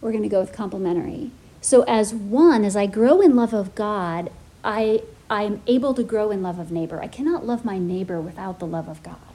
we're 0.00 0.12
going 0.12 0.22
to 0.22 0.28
go 0.28 0.40
with 0.40 0.52
complementary. 0.52 1.32
So, 1.60 1.82
as 1.82 2.14
one, 2.14 2.64
as 2.64 2.76
I 2.76 2.86
grow 2.86 3.20
in 3.20 3.34
love 3.34 3.52
of 3.52 3.74
God, 3.74 4.30
I, 4.62 5.02
I 5.28 5.42
am 5.42 5.62
able 5.66 5.94
to 5.94 6.04
grow 6.04 6.30
in 6.30 6.42
love 6.42 6.60
of 6.60 6.70
neighbor. 6.70 7.02
I 7.02 7.08
cannot 7.08 7.44
love 7.44 7.64
my 7.64 7.78
neighbor 7.78 8.20
without 8.20 8.60
the 8.60 8.66
love 8.68 8.88
of 8.88 9.02
God. 9.02 9.31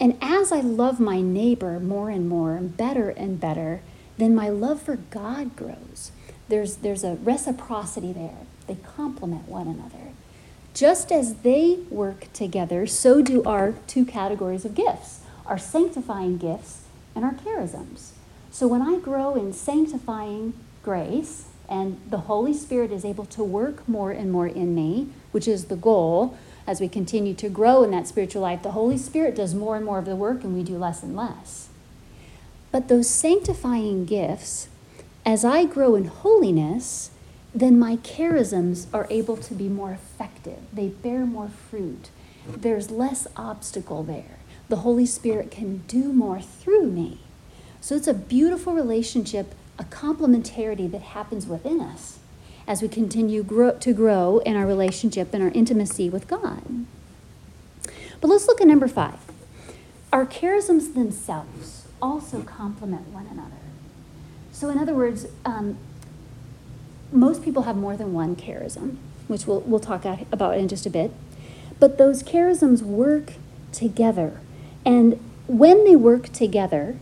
And 0.00 0.16
as 0.20 0.52
I 0.52 0.60
love 0.60 1.00
my 1.00 1.20
neighbor 1.20 1.80
more 1.80 2.10
and 2.10 2.28
more, 2.28 2.56
and 2.56 2.76
better 2.76 3.10
and 3.10 3.40
better, 3.40 3.80
then 4.16 4.34
my 4.34 4.48
love 4.48 4.82
for 4.82 4.96
God 4.96 5.56
grows. 5.56 6.12
There's, 6.48 6.76
there's 6.76 7.04
a 7.04 7.14
reciprocity 7.16 8.12
there. 8.12 8.38
They 8.66 8.76
complement 8.76 9.48
one 9.48 9.66
another. 9.66 10.12
Just 10.74 11.10
as 11.10 11.36
they 11.36 11.80
work 11.90 12.32
together, 12.32 12.86
so 12.86 13.20
do 13.22 13.42
our 13.42 13.74
two 13.86 14.04
categories 14.04 14.64
of 14.64 14.74
gifts 14.74 15.20
our 15.46 15.58
sanctifying 15.58 16.36
gifts 16.36 16.82
and 17.14 17.24
our 17.24 17.32
charisms. 17.32 18.10
So 18.50 18.68
when 18.68 18.82
I 18.82 18.98
grow 18.98 19.34
in 19.34 19.54
sanctifying 19.54 20.52
grace 20.82 21.46
and 21.68 21.98
the 22.10 22.18
Holy 22.18 22.52
Spirit 22.52 22.92
is 22.92 23.02
able 23.02 23.24
to 23.26 23.42
work 23.42 23.88
more 23.88 24.10
and 24.10 24.30
more 24.30 24.46
in 24.46 24.74
me, 24.74 25.08
which 25.32 25.48
is 25.48 25.64
the 25.64 25.76
goal 25.76 26.36
as 26.68 26.82
we 26.82 26.88
continue 26.88 27.32
to 27.32 27.48
grow 27.48 27.82
in 27.82 27.90
that 27.92 28.06
spiritual 28.06 28.42
life, 28.42 28.62
the 28.62 28.72
Holy 28.72 28.98
Spirit 28.98 29.34
does 29.34 29.54
more 29.54 29.74
and 29.74 29.86
more 29.86 29.98
of 29.98 30.04
the 30.04 30.14
work 30.14 30.44
and 30.44 30.54
we 30.54 30.62
do 30.62 30.76
less 30.76 31.02
and 31.02 31.16
less. 31.16 31.70
But 32.70 32.88
those 32.88 33.08
sanctifying 33.08 34.04
gifts, 34.04 34.68
as 35.24 35.46
I 35.46 35.64
grow 35.64 35.94
in 35.94 36.04
holiness, 36.04 37.10
then 37.54 37.78
my 37.78 37.96
charisms 37.96 38.86
are 38.92 39.06
able 39.08 39.38
to 39.38 39.54
be 39.54 39.70
more 39.70 39.92
effective. 39.92 40.58
They 40.70 40.88
bear 40.88 41.24
more 41.24 41.48
fruit. 41.48 42.10
There's 42.46 42.90
less 42.90 43.26
obstacle 43.34 44.02
there 44.02 44.36
the 44.68 44.76
Holy 44.76 45.06
Spirit 45.06 45.50
can 45.50 45.78
do 45.88 46.12
more 46.12 46.42
through 46.42 46.90
me. 46.90 47.20
So 47.80 47.94
it's 47.94 48.06
a 48.06 48.12
beautiful 48.12 48.74
relationship, 48.74 49.54
a 49.78 49.84
complementarity 49.84 50.90
that 50.90 51.00
happens 51.00 51.46
within 51.46 51.80
us 51.80 52.17
as 52.68 52.82
we 52.82 52.88
continue 52.88 53.42
grow, 53.42 53.72
to 53.78 53.92
grow 53.92 54.38
in 54.46 54.54
our 54.54 54.66
relationship 54.66 55.32
and 55.32 55.42
our 55.42 55.50
intimacy 55.50 56.08
with 56.08 56.28
God. 56.28 56.86
But 58.20 58.28
let's 58.28 58.46
look 58.46 58.60
at 58.60 58.66
number 58.66 58.86
five. 58.86 59.18
Our 60.12 60.26
charisms 60.26 60.94
themselves 60.94 61.86
also 62.00 62.42
complement 62.42 63.08
one 63.08 63.26
another. 63.26 63.56
So, 64.52 64.68
in 64.68 64.78
other 64.78 64.94
words, 64.94 65.26
um, 65.44 65.78
most 67.10 67.42
people 67.42 67.62
have 67.62 67.76
more 67.76 67.96
than 67.96 68.12
one 68.12 68.36
charism, 68.36 68.98
which 69.26 69.46
we'll, 69.46 69.60
we'll 69.60 69.80
talk 69.80 70.04
about 70.04 70.56
in 70.56 70.68
just 70.68 70.86
a 70.86 70.90
bit. 70.90 71.10
But 71.80 71.98
those 71.98 72.22
charisms 72.22 72.82
work 72.82 73.34
together 73.72 74.40
and 74.84 75.20
when 75.46 75.84
they 75.84 75.96
work 75.96 76.30
together, 76.32 76.96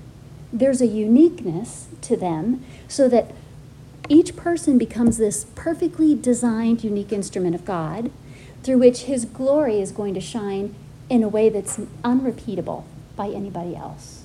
there's 0.52 0.80
a 0.80 0.86
uniqueness 0.86 1.88
to 2.02 2.16
them 2.16 2.64
so 2.88 3.08
that 3.08 3.32
each 4.08 4.36
person 4.36 4.78
becomes 4.78 5.18
this 5.18 5.46
perfectly 5.54 6.14
designed, 6.14 6.84
unique 6.84 7.12
instrument 7.12 7.54
of 7.54 7.64
God 7.64 8.10
through 8.62 8.78
which 8.78 9.02
His 9.02 9.24
glory 9.24 9.80
is 9.80 9.92
going 9.92 10.14
to 10.14 10.20
shine 10.20 10.74
in 11.08 11.22
a 11.22 11.28
way 11.28 11.48
that's 11.48 11.80
unrepeatable 12.04 12.86
by 13.14 13.28
anybody 13.28 13.76
else. 13.76 14.24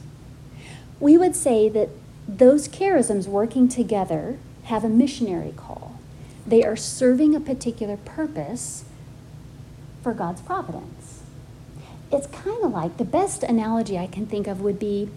We 1.00 1.18
would 1.18 1.36
say 1.36 1.70
that 1.70 1.90
those 2.28 2.68
charisms 2.68 3.28
working 3.28 3.68
together 3.68 4.38
have 4.64 4.84
a 4.84 4.90
missionary 4.90 5.54
call. 5.56 6.00
They 6.46 6.64
are 6.64 6.76
serving 6.76 7.36
a 7.36 7.40
particular 7.40 7.98
purpose 7.98 8.86
for 10.02 10.14
God's 10.14 10.42
providence 10.42 11.22
it's 12.12 12.28
kind 12.28 12.64
of 12.64 12.72
like 12.72 12.98
the 12.98 13.06
best 13.06 13.44
analogy 13.44 13.98
I 13.98 14.08
can 14.08 14.26
think 14.26 14.48
of 14.48 14.62
would 14.62 14.78
be 14.78 15.10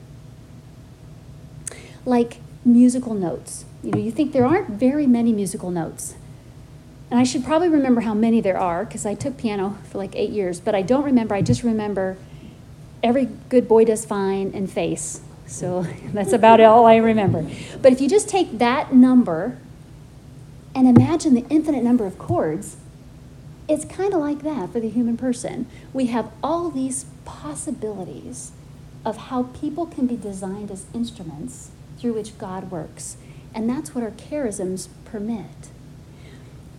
like 2.04 2.38
musical 2.64 3.14
notes. 3.14 3.64
You 3.82 3.92
know, 3.92 3.98
you 3.98 4.10
think 4.10 4.32
there 4.32 4.46
aren't 4.46 4.70
very 4.70 5.06
many 5.06 5.32
musical 5.32 5.70
notes. 5.70 6.14
And 7.10 7.20
I 7.20 7.24
should 7.24 7.44
probably 7.44 7.68
remember 7.68 8.00
how 8.00 8.14
many 8.14 8.40
there 8.40 8.58
are 8.58 8.84
because 8.84 9.06
I 9.06 9.14
took 9.14 9.36
piano 9.36 9.78
for 9.90 9.98
like 9.98 10.16
eight 10.16 10.30
years, 10.30 10.60
but 10.60 10.74
I 10.74 10.82
don't 10.82 11.04
remember. 11.04 11.34
I 11.34 11.42
just 11.42 11.62
remember 11.62 12.16
every 13.02 13.28
good 13.48 13.68
boy 13.68 13.84
does 13.84 14.04
fine 14.04 14.52
and 14.54 14.70
face. 14.70 15.20
So 15.46 15.86
that's 16.12 16.32
about 16.32 16.60
all 16.60 16.86
I 16.86 16.96
remember. 16.96 17.48
But 17.80 17.92
if 17.92 18.00
you 18.00 18.08
just 18.08 18.28
take 18.28 18.58
that 18.58 18.94
number 18.94 19.58
and 20.74 20.88
imagine 20.88 21.34
the 21.34 21.46
infinite 21.50 21.84
number 21.84 22.06
of 22.06 22.18
chords, 22.18 22.78
it's 23.68 23.84
kind 23.84 24.12
of 24.12 24.20
like 24.20 24.42
that 24.42 24.72
for 24.72 24.80
the 24.80 24.88
human 24.88 25.16
person. 25.16 25.66
We 25.92 26.06
have 26.06 26.30
all 26.42 26.70
these 26.70 27.06
possibilities 27.24 28.52
of 29.04 29.16
how 29.28 29.44
people 29.44 29.86
can 29.86 30.06
be 30.06 30.16
designed 30.16 30.70
as 30.70 30.86
instruments 30.94 31.70
through 31.98 32.14
which 32.14 32.36
God 32.38 32.70
works. 32.70 33.16
And 33.54 33.68
that's 33.68 33.94
what 33.94 34.02
our 34.02 34.10
charisms 34.10 34.88
permit. 35.04 35.70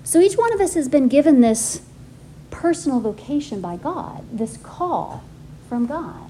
So 0.03 0.19
each 0.19 0.38
one 0.38 0.53
of 0.53 0.62
us 0.62 0.74
has 0.75 0.88
been 0.88 1.07
given 1.07 1.41
this 1.41 1.81
personal 2.51 3.00
vocation 3.00 3.62
by 3.62 3.77
God, 3.77 4.24
this 4.31 4.57
call 4.57 5.24
from 5.67 5.86
God. 5.86 6.29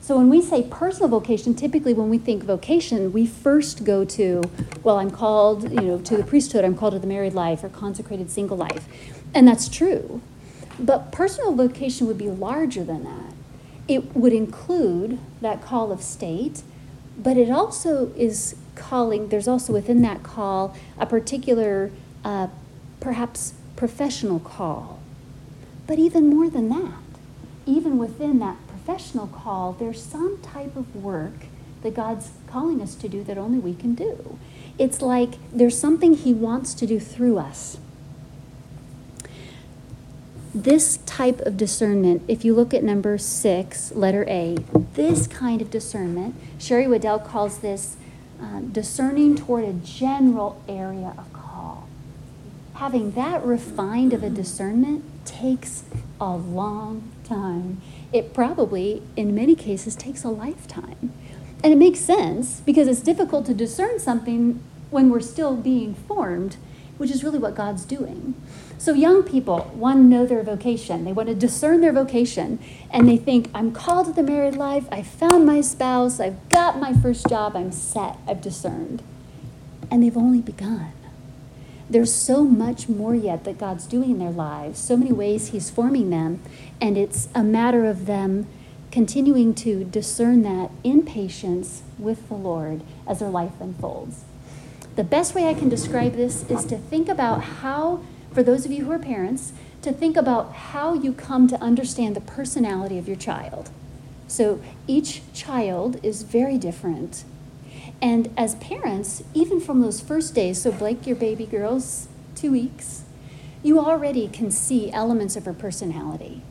So 0.00 0.16
when 0.16 0.30
we 0.30 0.40
say 0.40 0.62
personal 0.62 1.08
vocation, 1.08 1.54
typically 1.54 1.92
when 1.92 2.08
we 2.08 2.18
think 2.18 2.44
vocation, 2.44 3.12
we 3.12 3.26
first 3.26 3.84
go 3.84 4.04
to, 4.06 4.42
well, 4.82 4.98
I'm 4.98 5.10
called, 5.10 5.64
you 5.70 5.80
know, 5.80 5.98
to 5.98 6.16
the 6.16 6.22
priesthood, 6.22 6.64
I'm 6.64 6.76
called 6.76 6.94
to 6.94 6.98
the 6.98 7.06
married 7.06 7.34
life 7.34 7.62
or 7.62 7.68
consecrated 7.68 8.30
single 8.30 8.56
life. 8.56 8.86
And 9.34 9.46
that's 9.46 9.68
true. 9.68 10.22
But 10.78 11.12
personal 11.12 11.54
vocation 11.54 12.06
would 12.06 12.18
be 12.18 12.28
larger 12.28 12.84
than 12.84 13.04
that. 13.04 13.32
It 13.86 14.14
would 14.14 14.32
include 14.32 15.18
that 15.40 15.62
call 15.62 15.92
of 15.92 16.02
state, 16.02 16.62
but 17.18 17.36
it 17.36 17.50
also 17.50 18.12
is 18.16 18.54
calling, 18.76 19.28
there's 19.28 19.48
also 19.48 19.72
within 19.72 20.02
that 20.02 20.22
call 20.22 20.76
a 20.98 21.04
particular, 21.04 21.90
uh, 22.24 22.46
perhaps 23.00 23.54
professional 23.76 24.38
call. 24.38 25.00
But 25.86 25.98
even 25.98 26.28
more 26.28 26.48
than 26.48 26.68
that, 26.68 27.02
even 27.66 27.98
within 27.98 28.38
that 28.38 28.56
professional 28.68 29.26
call, 29.26 29.72
there's 29.72 30.02
some 30.02 30.38
type 30.42 30.76
of 30.76 30.94
work 30.94 31.46
that 31.82 31.94
God's 31.94 32.30
calling 32.46 32.80
us 32.80 32.94
to 32.96 33.08
do 33.08 33.22
that 33.24 33.36
only 33.36 33.58
we 33.58 33.74
can 33.74 33.94
do. 33.94 34.38
It's 34.78 35.02
like 35.02 35.34
there's 35.52 35.78
something 35.78 36.14
He 36.14 36.32
wants 36.32 36.72
to 36.74 36.86
do 36.86 37.00
through 37.00 37.38
us 37.38 37.78
this 40.54 40.98
type 41.06 41.40
of 41.40 41.56
discernment, 41.56 42.22
if 42.28 42.44
you 42.44 42.54
look 42.54 42.72
at 42.72 42.82
number 42.82 43.18
six, 43.18 43.92
letter 43.92 44.24
A, 44.28 44.56
this 44.94 45.26
kind 45.26 45.60
of 45.60 45.70
discernment, 45.70 46.34
Sherry 46.58 46.88
Weddell 46.88 47.18
calls 47.18 47.58
this 47.58 47.96
uh, 48.40 48.60
discerning 48.60 49.36
toward 49.36 49.64
a 49.64 49.72
general 49.72 50.62
area 50.68 51.14
of 51.18 51.32
call. 51.32 51.88
Having 52.74 53.12
that 53.12 53.44
refined 53.44 54.12
of 54.12 54.22
a 54.22 54.30
discernment 54.30 55.04
takes 55.24 55.84
a 56.20 56.36
long 56.36 57.10
time. 57.24 57.80
It 58.12 58.32
probably, 58.32 59.02
in 59.16 59.34
many 59.34 59.54
cases, 59.54 59.94
takes 59.94 60.24
a 60.24 60.28
lifetime. 60.28 61.12
And 61.62 61.72
it 61.72 61.76
makes 61.76 61.98
sense 61.98 62.60
because 62.60 62.88
it's 62.88 63.00
difficult 63.00 63.46
to 63.46 63.54
discern 63.54 63.98
something 63.98 64.62
when 64.90 65.10
we're 65.10 65.20
still 65.20 65.56
being 65.56 65.94
formed, 65.94 66.56
which 66.98 67.10
is 67.10 67.24
really 67.24 67.38
what 67.38 67.54
God's 67.54 67.84
doing. 67.84 68.34
So, 68.76 68.92
young 68.92 69.24
people 69.24 69.72
want 69.74 69.98
to 69.98 70.02
know 70.02 70.26
their 70.26 70.42
vocation. 70.42 71.04
They 71.04 71.12
want 71.12 71.28
to 71.28 71.34
discern 71.34 71.80
their 71.80 71.92
vocation. 71.92 72.58
And 72.90 73.08
they 73.08 73.16
think, 73.16 73.50
I'm 73.52 73.72
called 73.72 74.06
to 74.06 74.12
the 74.12 74.22
married 74.22 74.54
life. 74.54 74.86
I 74.92 75.02
found 75.02 75.46
my 75.46 75.60
spouse. 75.62 76.20
I've 76.20 76.48
got 76.48 76.78
my 76.78 76.92
first 76.92 77.26
job. 77.28 77.56
I'm 77.56 77.72
set. 77.72 78.18
I've 78.26 78.40
discerned. 78.40 79.02
And 79.90 80.02
they've 80.02 80.16
only 80.16 80.40
begun. 80.40 80.92
There's 81.90 82.12
so 82.12 82.44
much 82.44 82.88
more 82.88 83.14
yet 83.14 83.44
that 83.44 83.58
God's 83.58 83.86
doing 83.86 84.10
in 84.10 84.18
their 84.18 84.30
lives, 84.30 84.78
so 84.78 84.96
many 84.96 85.10
ways 85.10 85.48
He's 85.48 85.70
forming 85.70 86.10
them. 86.10 86.42
And 86.80 86.98
it's 86.98 87.28
a 87.34 87.42
matter 87.42 87.86
of 87.86 88.06
them 88.06 88.46
continuing 88.90 89.54
to 89.54 89.84
discern 89.84 90.42
that 90.42 90.70
in 90.84 91.04
patience 91.04 91.82
with 91.98 92.28
the 92.28 92.34
Lord 92.34 92.82
as 93.06 93.20
their 93.20 93.30
life 93.30 93.52
unfolds. 93.60 94.24
The 94.98 95.04
best 95.04 95.32
way 95.32 95.46
I 95.46 95.54
can 95.54 95.68
describe 95.68 96.14
this 96.14 96.42
is 96.50 96.64
to 96.64 96.76
think 96.76 97.08
about 97.08 97.40
how 97.40 98.00
for 98.32 98.42
those 98.42 98.64
of 98.64 98.72
you 98.72 98.84
who 98.84 98.90
are 98.90 98.98
parents, 98.98 99.52
to 99.82 99.92
think 99.92 100.16
about 100.16 100.52
how 100.52 100.92
you 100.92 101.12
come 101.12 101.46
to 101.46 101.62
understand 101.62 102.16
the 102.16 102.20
personality 102.20 102.98
of 102.98 103.06
your 103.06 103.16
child. 103.16 103.70
So 104.26 104.60
each 104.88 105.22
child 105.32 106.00
is 106.02 106.22
very 106.24 106.58
different. 106.58 107.22
And 108.02 108.34
as 108.36 108.56
parents, 108.56 109.22
even 109.34 109.60
from 109.60 109.82
those 109.82 110.00
first 110.00 110.34
days, 110.34 110.62
so 110.62 110.72
Blake, 110.72 111.06
your 111.06 111.14
baby 111.14 111.46
girl's 111.46 112.08
two 112.34 112.50
weeks, 112.50 113.04
you 113.62 113.78
already 113.78 114.26
can 114.26 114.50
see 114.50 114.90
elements 114.90 115.36
of 115.36 115.44
her 115.44 115.54
personality. 115.54 116.42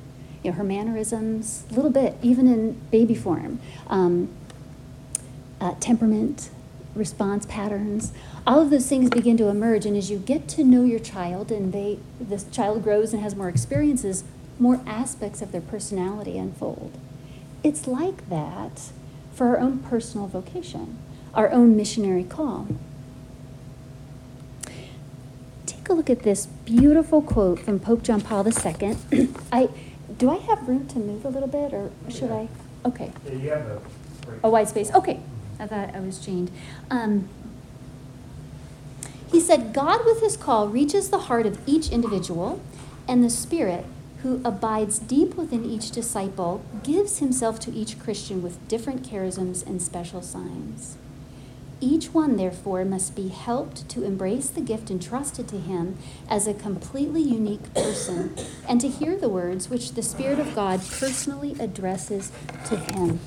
You 0.41 0.51
know, 0.51 0.57
her 0.57 0.63
mannerisms, 0.63 1.65
a 1.69 1.73
little 1.73 1.91
bit, 1.91 2.15
even 2.21 2.47
in 2.47 2.79
baby 2.91 3.13
form, 3.13 3.59
um, 3.89 4.29
uh, 5.59 5.75
temperament, 5.81 6.49
response 6.97 7.45
patterns, 7.45 8.11
all 8.47 8.61
of 8.61 8.69
those 8.69 8.87
things 8.87 9.09
begin 9.09 9.35
to 9.37 9.49
emerge. 9.49 9.85
And 9.85 9.97
as 9.97 10.09
you 10.09 10.17
get 10.17 10.47
to 10.49 10.63
know 10.63 10.83
your 10.83 10.99
child 10.99 11.51
and 11.51 11.73
they, 11.73 11.99
this 12.19 12.45
child 12.49 12.81
grows 12.81 13.13
and 13.13 13.21
has 13.21 13.35
more 13.35 13.49
experiences, 13.49 14.23
more 14.57 14.79
aspects 14.87 15.41
of 15.41 15.51
their 15.51 15.61
personality 15.61 16.37
unfold. 16.37 16.97
It's 17.61 17.87
like 17.87 18.29
that 18.29 18.91
for 19.33 19.47
our 19.47 19.59
own 19.59 19.79
personal 19.79 20.27
vocation, 20.27 20.97
our 21.33 21.51
own 21.51 21.75
missionary 21.75 22.23
call. 22.23 22.67
Take 25.65 25.89
a 25.89 25.93
look 25.93 26.09
at 26.09 26.23
this 26.23 26.45
beautiful 26.45 27.21
quote 27.21 27.59
from 27.59 27.79
Pope 27.79 28.01
John 28.01 28.21
Paul 28.21 28.47
II. 28.47 28.97
I 29.51 29.69
do 30.17 30.31
I 30.31 30.37
have 30.37 30.67
room 30.67 30.87
to 30.87 30.99
move 30.99 31.25
a 31.25 31.29
little 31.29 31.49
bit, 31.49 31.73
or 31.73 31.91
should 32.09 32.31
I? 32.31 32.47
Okay. 32.85 33.11
Yeah, 33.25 33.33
you 33.33 33.49
have 33.49 33.67
a. 33.67 33.81
A 34.43 34.49
wide 34.49 34.67
space. 34.67 34.91
Okay. 34.93 35.19
I 35.59 35.67
thought 35.67 35.95
I 35.95 35.99
was 35.99 36.19
chained. 36.23 36.51
Um, 36.91 37.29
said, 39.47 39.73
God, 39.73 40.05
with 40.05 40.21
his 40.21 40.35
call, 40.35 40.67
reaches 40.67 41.09
the 41.09 41.19
heart 41.19 41.45
of 41.45 41.57
each 41.65 41.89
individual, 41.89 42.59
and 43.07 43.23
the 43.23 43.29
Spirit, 43.29 43.85
who 44.21 44.41
abides 44.43 44.99
deep 44.99 45.35
within 45.35 45.63
each 45.63 45.89
disciple, 45.89 46.61
gives 46.83 47.19
himself 47.19 47.57
to 47.61 47.71
each 47.71 47.97
Christian 47.97 48.43
with 48.43 48.67
different 48.67 49.03
charisms 49.03 49.65
and 49.65 49.81
special 49.81 50.21
signs. 50.21 50.97
Each 51.79 52.13
one, 52.13 52.35
therefore, 52.35 52.83
must 52.83 53.15
be 53.15 53.29
helped 53.29 53.87
to 53.89 54.03
embrace 54.03 54.49
the 54.49 54.59
gift 54.59 54.91
entrusted 54.91 55.47
to 55.47 55.59
him 55.59 55.97
as 56.29 56.45
a 56.45 56.53
completely 56.53 57.21
unique 57.21 57.73
person 57.73 58.35
and 58.67 58.81
to 58.81 58.89
hear 58.89 59.15
the 59.15 59.29
words 59.29 59.69
which 59.69 59.93
the 59.93 60.03
Spirit 60.03 60.39
of 60.39 60.55
God 60.55 60.81
personally 60.99 61.55
addresses 61.59 62.33
to 62.65 62.75
him. 62.75 63.21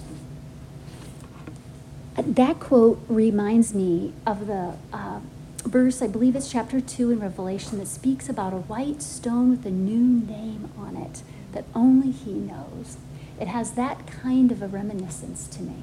That 2.17 2.61
quote 2.61 3.01
reminds 3.09 3.73
me 3.73 4.13
of 4.27 4.47
the 4.47 4.75
uh, 4.93 5.21
verse, 5.63 6.03
I 6.03 6.07
believe 6.07 6.37
it's 6.37 6.51
chapter 6.51 6.81
2 6.81 7.11
in 7.11 7.21
Revelation, 7.21 7.79
that 7.79 7.89
speaks 7.89 8.29
about 8.29 8.53
a 8.53 8.59
white 8.59 9.03
stone 9.03 9.51
with 9.51 9.67
a 9.67 9.71
new 9.71 10.27
name 10.27 10.71
on 10.79 10.97
it 10.97 11.23
that 11.53 11.65
only 11.75 12.11
He 12.11 12.33
knows. 12.33 12.97
It 13.41 13.49
has 13.49 13.73
that 13.73 14.07
kind 14.07 14.53
of 14.53 14.63
a 14.63 14.67
reminiscence 14.67 15.47
to 15.49 15.63
me. 15.63 15.83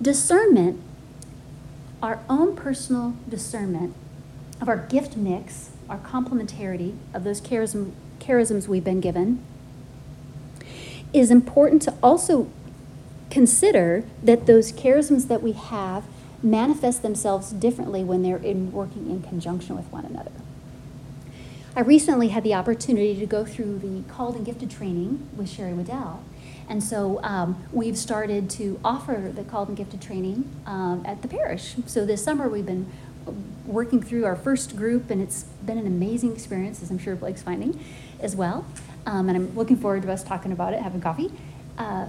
Discernment, 0.00 0.80
our 2.02 2.20
own 2.28 2.54
personal 2.54 3.16
discernment 3.28 3.94
of 4.60 4.68
our 4.68 4.76
gift 4.76 5.16
mix, 5.16 5.70
our 5.88 5.98
complementarity 5.98 6.96
of 7.14 7.24
those 7.24 7.40
charism, 7.40 7.92
charisms 8.20 8.68
we've 8.68 8.84
been 8.84 9.00
given, 9.00 9.44
is 11.12 11.30
important 11.30 11.82
to 11.82 11.94
also 12.02 12.50
consider 13.30 14.04
that 14.22 14.46
those 14.46 14.72
charisms 14.72 15.28
that 15.28 15.42
we 15.42 15.52
have 15.52 16.04
manifest 16.42 17.02
themselves 17.02 17.50
differently 17.50 18.04
when 18.04 18.22
they're 18.22 18.36
in 18.36 18.70
working 18.72 19.10
in 19.10 19.22
conjunction 19.22 19.76
with 19.76 19.86
one 19.92 20.04
another. 20.04 20.32
I 21.74 21.80
recently 21.80 22.28
had 22.28 22.42
the 22.42 22.54
opportunity 22.54 23.18
to 23.18 23.26
go 23.26 23.44
through 23.44 23.78
the 23.80 24.02
called 24.10 24.36
and 24.36 24.46
gifted 24.46 24.70
training 24.70 25.28
with 25.36 25.50
Sherry 25.50 25.74
Weddell. 25.74 26.22
And 26.68 26.82
so 26.82 27.20
um, 27.22 27.62
we've 27.72 27.98
started 27.98 28.48
to 28.50 28.80
offer 28.84 29.30
the 29.34 29.44
called 29.44 29.68
and 29.68 29.76
gifted 29.76 30.00
training 30.00 30.50
um, 30.66 31.04
at 31.06 31.22
the 31.22 31.28
parish. 31.28 31.74
So 31.86 32.04
this 32.06 32.24
summer 32.24 32.48
we've 32.48 32.66
been 32.66 32.90
working 33.66 34.02
through 34.02 34.24
our 34.24 34.36
first 34.36 34.76
group, 34.76 35.10
and 35.10 35.20
it's 35.20 35.44
been 35.64 35.78
an 35.78 35.86
amazing 35.86 36.32
experience, 36.32 36.82
as 36.82 36.90
I'm 36.90 36.98
sure 36.98 37.16
Blake's 37.16 37.42
finding 37.42 37.84
as 38.20 38.36
well. 38.36 38.64
Um, 39.04 39.28
and 39.28 39.36
I'm 39.36 39.54
looking 39.54 39.76
forward 39.76 40.02
to 40.02 40.12
us 40.12 40.22
talking 40.22 40.52
about 40.52 40.74
it, 40.74 40.80
having 40.80 41.00
coffee. 41.00 41.32
Uh, 41.76 42.06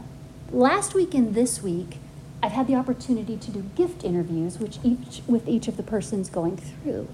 last 0.51 0.93
week 0.93 1.13
and 1.13 1.33
this 1.35 1.61
week, 1.61 1.97
I've 2.41 2.51
had 2.51 2.67
the 2.67 2.75
opportunity 2.75 3.35
to 3.35 3.51
do 3.51 3.61
gift 3.75 4.03
interviews 4.03 4.59
which 4.59 4.77
each, 4.83 5.21
with 5.27 5.47
each 5.47 5.67
of 5.67 5.75
the 5.75 5.83
persons 5.83 6.29
going 6.29 6.57
through. 6.57 7.07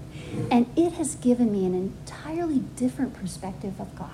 And 0.50 0.66
it 0.76 0.92
has 0.92 1.14
given 1.14 1.50
me 1.50 1.64
an 1.64 1.74
entirely 1.74 2.58
different 2.76 3.14
perspective 3.14 3.80
of 3.80 3.96
God, 3.96 4.10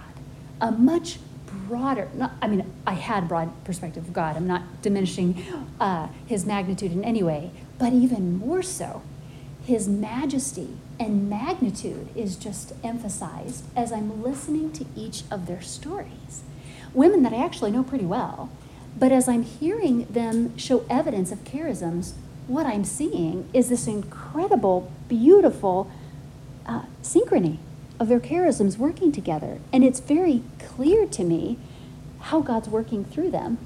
a 0.60 0.70
much 0.70 1.18
broader, 1.46 2.08
not, 2.14 2.32
I 2.40 2.46
mean, 2.46 2.64
I 2.86 2.94
had 2.94 3.26
broad 3.26 3.64
perspective 3.64 4.06
of 4.06 4.12
God. 4.12 4.36
I'm 4.36 4.46
not 4.46 4.82
diminishing 4.82 5.42
uh, 5.80 6.08
his 6.26 6.46
magnitude 6.46 6.92
in 6.92 7.02
any 7.02 7.22
way, 7.22 7.50
but 7.78 7.92
even 7.92 8.38
more 8.38 8.62
so, 8.62 9.02
his 9.64 9.88
majesty 9.88 10.76
and 10.98 11.28
magnitude 11.28 12.08
is 12.14 12.36
just 12.36 12.72
emphasized 12.84 13.64
as 13.76 13.92
I'm 13.92 14.22
listening 14.22 14.72
to 14.72 14.86
each 14.96 15.24
of 15.30 15.46
their 15.46 15.60
stories. 15.60 16.42
Women 16.94 17.22
that 17.22 17.32
I 17.32 17.44
actually 17.44 17.70
know 17.70 17.82
pretty 17.82 18.06
well 18.06 18.50
but 18.98 19.12
as 19.12 19.28
I'm 19.28 19.42
hearing 19.42 20.04
them 20.04 20.56
show 20.56 20.84
evidence 20.90 21.32
of 21.32 21.44
charisms, 21.44 22.12
what 22.46 22.66
I'm 22.66 22.84
seeing 22.84 23.48
is 23.52 23.68
this 23.68 23.86
incredible, 23.86 24.90
beautiful 25.08 25.90
uh, 26.66 26.82
synchrony 27.02 27.58
of 27.98 28.08
their 28.08 28.20
charisms 28.20 28.76
working 28.76 29.12
together. 29.12 29.58
And 29.72 29.84
it's 29.84 30.00
very 30.00 30.42
clear 30.58 31.06
to 31.06 31.22
me 31.22 31.58
how 32.20 32.40
God's 32.40 32.68
working 32.68 33.04
through 33.04 33.30
them. 33.30 33.58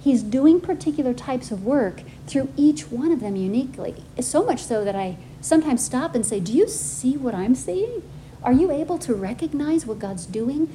He's 0.00 0.22
doing 0.22 0.60
particular 0.60 1.14
types 1.14 1.50
of 1.50 1.64
work 1.64 2.02
through 2.26 2.48
each 2.56 2.90
one 2.90 3.12
of 3.12 3.20
them 3.20 3.36
uniquely. 3.36 4.02
So 4.20 4.44
much 4.44 4.64
so 4.64 4.84
that 4.84 4.96
I 4.96 5.16
sometimes 5.40 5.84
stop 5.84 6.14
and 6.14 6.26
say, 6.26 6.40
Do 6.40 6.52
you 6.52 6.68
see 6.68 7.16
what 7.16 7.34
I'm 7.34 7.54
seeing? 7.54 8.02
Are 8.42 8.52
you 8.52 8.72
able 8.72 8.98
to 8.98 9.14
recognize 9.14 9.86
what 9.86 10.00
God's 10.00 10.26
doing? 10.26 10.74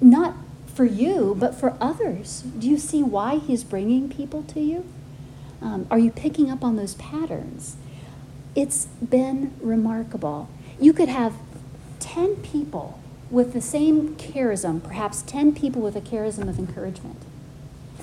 Not 0.00 0.34
for 0.74 0.84
you, 0.84 1.36
but 1.38 1.54
for 1.54 1.76
others. 1.80 2.42
Do 2.58 2.68
you 2.68 2.78
see 2.78 3.02
why 3.02 3.38
He's 3.38 3.64
bringing 3.64 4.08
people 4.08 4.42
to 4.44 4.60
you? 4.60 4.84
Um, 5.62 5.86
are 5.90 5.98
you 5.98 6.10
picking 6.10 6.50
up 6.50 6.62
on 6.62 6.76
those 6.76 6.94
patterns? 6.94 7.76
It's 8.54 8.86
been 8.86 9.54
remarkable. 9.60 10.48
You 10.80 10.92
could 10.92 11.08
have 11.08 11.34
10 12.00 12.36
people 12.36 13.00
with 13.30 13.52
the 13.52 13.60
same 13.60 14.14
charism, 14.16 14.82
perhaps 14.82 15.22
10 15.22 15.54
people 15.54 15.80
with 15.82 15.96
a 15.96 16.00
charism 16.00 16.48
of 16.48 16.58
encouragement. 16.58 17.22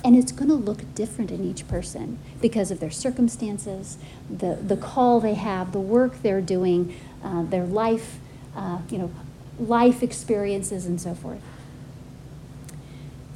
And 0.04 0.16
it's 0.16 0.32
going 0.32 0.48
to 0.48 0.54
look 0.54 0.94
different 0.94 1.30
in 1.30 1.44
each 1.44 1.68
person 1.68 2.18
because 2.40 2.70
of 2.70 2.80
their 2.80 2.90
circumstances, 2.90 3.98
the, 4.28 4.56
the 4.56 4.76
call 4.76 5.20
they 5.20 5.34
have, 5.34 5.72
the 5.72 5.80
work 5.80 6.22
they're 6.22 6.40
doing, 6.40 6.96
uh, 7.22 7.44
their 7.44 7.64
life, 7.64 8.18
uh, 8.56 8.78
you 8.90 8.98
know, 8.98 9.12
life 9.58 10.02
experiences, 10.02 10.86
and 10.86 11.00
so 11.00 11.14
forth. 11.14 11.40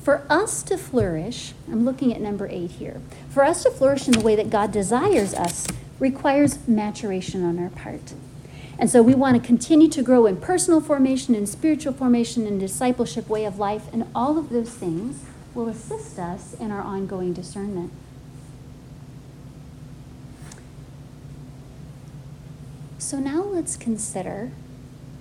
For 0.06 0.22
us 0.30 0.62
to 0.62 0.78
flourish, 0.78 1.52
I'm 1.66 1.84
looking 1.84 2.14
at 2.14 2.20
number 2.20 2.46
eight 2.48 2.70
here. 2.70 3.00
For 3.28 3.42
us 3.42 3.64
to 3.64 3.72
flourish 3.72 4.06
in 4.06 4.12
the 4.12 4.20
way 4.20 4.36
that 4.36 4.50
God 4.50 4.70
desires 4.70 5.34
us 5.34 5.66
requires 5.98 6.68
maturation 6.68 7.42
on 7.42 7.58
our 7.58 7.70
part. 7.70 8.14
And 8.78 8.88
so 8.88 9.02
we 9.02 9.16
want 9.16 9.36
to 9.36 9.44
continue 9.44 9.88
to 9.88 10.04
grow 10.04 10.26
in 10.26 10.36
personal 10.36 10.80
formation 10.80 11.34
and 11.34 11.48
spiritual 11.48 11.92
formation 11.92 12.46
and 12.46 12.60
discipleship 12.60 13.28
way 13.28 13.44
of 13.44 13.58
life, 13.58 13.92
and 13.92 14.06
all 14.14 14.38
of 14.38 14.50
those 14.50 14.70
things 14.70 15.24
will 15.56 15.66
assist 15.68 16.20
us 16.20 16.54
in 16.54 16.70
our 16.70 16.82
ongoing 16.82 17.32
discernment. 17.32 17.90
So 22.98 23.18
now 23.18 23.42
let's 23.42 23.76
consider, 23.76 24.52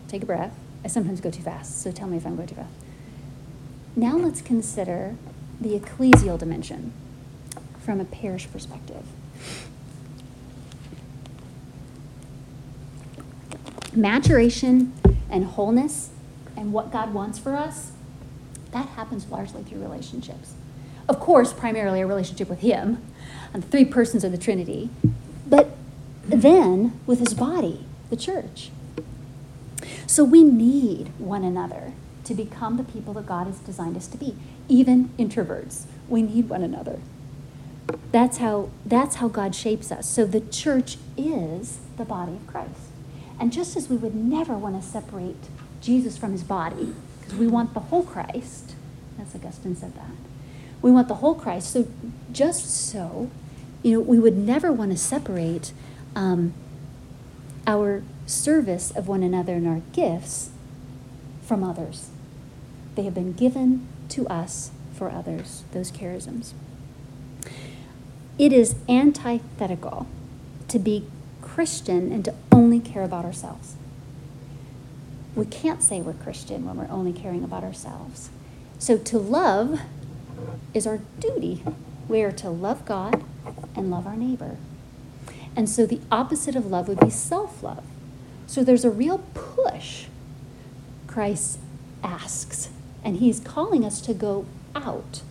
take 0.07 0.21
a 0.21 0.27
breath. 0.27 0.55
I 0.83 0.89
sometimes 0.89 1.21
go 1.21 1.31
too 1.31 1.41
fast, 1.41 1.81
so 1.81 1.91
tell 1.91 2.07
me 2.07 2.17
if 2.17 2.27
I'm 2.27 2.35
going 2.35 2.49
too 2.49 2.53
fast. 2.53 2.84
Now 3.95 4.17
let's 4.17 4.41
consider 4.41 5.15
the 5.61 5.79
ecclesial 5.79 6.37
dimension 6.37 6.91
from 7.79 8.01
a 8.01 8.05
parish 8.05 8.51
perspective. 8.51 9.05
Maturation 13.93 14.91
and 15.29 15.45
wholeness 15.45 16.09
and 16.57 16.73
what 16.73 16.91
God 16.91 17.13
wants 17.13 17.39
for 17.39 17.55
us, 17.55 17.93
that 18.71 18.89
happens 18.89 19.29
largely 19.29 19.63
through 19.63 19.81
relationships. 19.81 20.55
Of 21.07 21.21
course, 21.21 21.53
primarily 21.53 22.01
a 22.01 22.07
relationship 22.07 22.49
with 22.49 22.59
Him, 22.59 23.01
and 23.53 23.63
the 23.63 23.67
three 23.67 23.85
persons 23.85 24.25
of 24.25 24.33
the 24.33 24.37
Trinity, 24.37 24.89
but 25.47 25.77
then 26.25 26.99
with 27.05 27.19
His 27.19 27.33
body, 27.33 27.85
the 28.09 28.17
church. 28.17 28.71
So 30.07 30.25
we 30.25 30.43
need 30.43 31.13
one 31.17 31.45
another 31.45 31.93
to 32.25 32.33
become 32.33 32.77
the 32.77 32.83
people 32.83 33.13
that 33.13 33.25
God 33.25 33.47
has 33.47 33.59
designed 33.59 33.95
us 33.95 34.07
to 34.07 34.17
be. 34.17 34.35
Even 34.67 35.09
introverts, 35.17 35.85
we 36.09 36.21
need 36.21 36.49
one 36.49 36.63
another. 36.63 36.99
That's 38.11 38.37
how, 38.37 38.69
that's 38.85 39.15
how 39.17 39.27
God 39.27 39.53
shapes 39.55 39.91
us. 39.91 40.09
So 40.09 40.25
the 40.25 40.41
church 40.41 40.97
is 41.17 41.79
the 41.97 42.05
body 42.05 42.33
of 42.33 42.47
Christ. 42.47 42.89
And 43.39 43.51
just 43.51 43.75
as 43.75 43.89
we 43.89 43.95
would 43.95 44.15
never 44.15 44.55
want 44.55 44.81
to 44.81 44.87
separate 44.87 45.35
Jesus 45.81 46.17
from 46.17 46.31
his 46.31 46.43
body, 46.43 46.95
because 47.19 47.35
we 47.35 47.47
want 47.47 47.73
the 47.73 47.81
whole 47.81 48.03
Christ, 48.03 48.75
as 49.19 49.35
Augustine 49.35 49.75
said 49.75 49.95
that, 49.95 50.11
we 50.81 50.91
want 50.91 51.07
the 51.07 51.15
whole 51.15 51.35
Christ. 51.35 51.71
So 51.71 51.87
just 52.31 52.69
so, 52.69 53.29
you 53.83 53.93
know, 53.93 53.99
we 53.99 54.19
would 54.19 54.37
never 54.37 54.71
want 54.71 54.91
to 54.91 54.97
separate 54.97 55.73
um, 56.15 56.53
our 57.67 58.03
service 58.25 58.91
of 58.91 59.07
one 59.07 59.21
another 59.21 59.53
and 59.53 59.67
our 59.67 59.81
gifts 59.93 60.49
from 61.43 61.63
others. 61.63 62.09
They 62.95 63.03
have 63.03 63.13
been 63.13 63.33
given 63.33 63.87
to 64.09 64.27
us 64.27 64.71
for 64.93 65.11
others, 65.11 65.63
those 65.73 65.91
charisms. 65.91 66.53
It 68.37 68.51
is 68.51 68.75
antithetical 68.89 70.07
to 70.67 70.79
be 70.79 71.05
Christian 71.41 72.11
and 72.11 72.25
to 72.25 72.33
only 72.51 72.79
care 72.79 73.03
about 73.03 73.25
ourselves. 73.25 73.75
We 75.35 75.45
can't 75.45 75.83
say 75.83 76.01
we're 76.01 76.13
Christian 76.13 76.65
when 76.65 76.77
we're 76.77 76.89
only 76.89 77.13
caring 77.13 77.43
about 77.43 77.63
ourselves. 77.63 78.29
So 78.79 78.97
to 78.97 79.17
love 79.17 79.81
is 80.73 80.87
our 80.87 80.99
duty. 81.19 81.63
We 82.07 82.23
are 82.23 82.31
to 82.33 82.49
love 82.49 82.85
God 82.85 83.23
and 83.75 83.91
love 83.91 84.07
our 84.07 84.15
neighbor. 84.15 84.57
And 85.55 85.69
so 85.69 85.85
the 85.85 86.01
opposite 86.11 86.55
of 86.55 86.65
love 86.67 86.87
would 86.87 86.99
be 86.99 87.09
self 87.09 87.63
love. 87.63 87.83
So 88.47 88.63
there's 88.63 88.85
a 88.85 88.89
real 88.89 89.19
push. 89.33 90.05
Christ 91.07 91.59
asks, 92.03 92.69
and 93.05 93.17
he's 93.17 93.39
calling 93.39 93.85
us 93.85 94.01
to 94.01 94.13
go 94.13 94.45
out. 94.75 95.21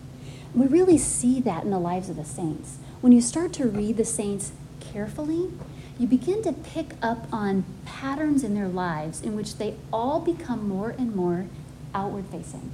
We 0.54 0.66
really 0.66 0.96
see 0.96 1.40
that 1.40 1.64
in 1.64 1.70
the 1.70 1.78
lives 1.80 2.08
of 2.08 2.16
the 2.16 2.24
saints. 2.24 2.78
When 3.00 3.12
you 3.12 3.20
start 3.20 3.52
to 3.54 3.66
read 3.66 3.96
the 3.96 4.04
saints 4.04 4.52
carefully, 4.80 5.50
you 5.98 6.06
begin 6.06 6.42
to 6.42 6.52
pick 6.52 6.92
up 7.02 7.26
on 7.32 7.64
patterns 7.84 8.44
in 8.44 8.54
their 8.54 8.68
lives 8.68 9.20
in 9.20 9.37
which 9.37 9.56
they 9.56 9.74
all 9.92 10.20
become 10.20 10.68
more 10.68 10.90
and 10.90 11.14
more 11.14 11.46
outward 11.94 12.26
facing, 12.30 12.70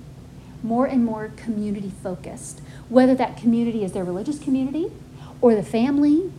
more 0.63 0.87
and 0.87 1.05
more 1.05 1.33
community 1.37 1.93
focused, 2.03 2.61
whether 2.89 3.15
that 3.15 3.37
community 3.37 3.83
is 3.83 3.93
their 3.93 4.05
religious 4.05 4.39
community 4.39 4.93
or 5.41 5.55
the 5.55 5.63
family 5.63 6.31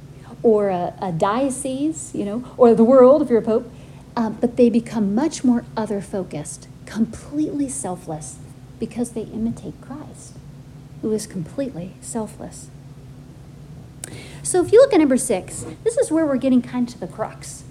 or 0.43 0.69
a, 0.69 0.93
a 1.01 1.11
diocese, 1.11 2.11
you 2.13 2.25
know, 2.25 2.43
or 2.57 2.73
the 2.73 2.83
world 2.83 3.21
if 3.21 3.29
you're 3.29 3.39
a 3.39 3.43
pope. 3.43 3.71
Um, 4.15 4.37
but 4.41 4.57
they 4.57 4.69
become 4.69 5.15
much 5.15 5.43
more 5.43 5.63
other 5.77 6.01
focused, 6.01 6.67
completely 6.85 7.69
selfless, 7.69 8.37
because 8.81 9.11
they 9.11 9.21
imitate 9.21 9.79
Christ, 9.79 10.35
who 11.03 11.11
is 11.13 11.27
completely 11.27 11.93
selfless. 12.01 12.71
So 14.41 14.65
if 14.65 14.71
you 14.71 14.81
look 14.81 14.91
at 14.91 14.99
number 14.99 15.17
six, 15.17 15.67
this 15.83 15.97
is 15.97 16.11
where 16.11 16.25
we're 16.25 16.37
getting 16.37 16.63
kind 16.63 16.87
of 16.87 16.95
to 16.95 16.99
the 16.99 17.07
crux. 17.07 17.63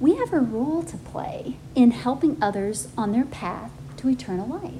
We 0.00 0.16
have 0.16 0.32
a 0.32 0.38
role 0.38 0.82
to 0.84 0.96
play 0.96 1.58
in 1.74 1.90
helping 1.90 2.38
others 2.42 2.88
on 2.96 3.12
their 3.12 3.26
path 3.26 3.70
to 3.98 4.08
eternal 4.08 4.46
life. 4.46 4.72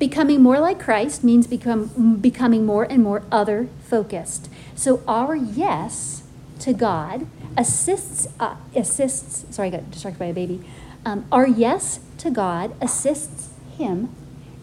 Becoming 0.00 0.42
more 0.42 0.58
like 0.58 0.80
Christ 0.80 1.22
means 1.22 1.46
become, 1.46 2.16
becoming 2.16 2.66
more 2.66 2.82
and 2.82 3.00
more 3.00 3.22
other 3.30 3.68
focused. 3.84 4.50
So 4.74 5.04
our 5.06 5.36
yes 5.36 6.24
to 6.58 6.72
God 6.72 7.28
assists, 7.56 8.26
uh, 8.40 8.56
assists, 8.74 9.54
sorry, 9.54 9.68
I 9.68 9.70
got 9.70 9.90
distracted 9.92 10.18
by 10.18 10.26
a 10.26 10.34
baby. 10.34 10.64
Um, 11.06 11.26
our 11.30 11.46
yes 11.46 12.00
to 12.18 12.30
God 12.32 12.74
assists 12.80 13.50
Him 13.78 14.14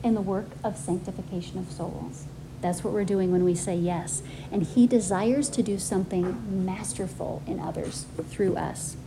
in 0.03 0.13
the 0.13 0.21
work 0.21 0.47
of 0.63 0.77
sanctification 0.77 1.57
of 1.57 1.71
souls. 1.71 2.25
That's 2.61 2.83
what 2.83 2.93
we're 2.93 3.05
doing 3.05 3.31
when 3.31 3.43
we 3.43 3.55
say 3.55 3.75
yes. 3.75 4.21
And 4.51 4.63
He 4.63 4.87
desires 4.87 5.49
to 5.49 5.63
do 5.63 5.79
something 5.79 6.65
masterful 6.65 7.41
in 7.47 7.59
others 7.59 8.05
through 8.29 8.55
us. 8.55 8.97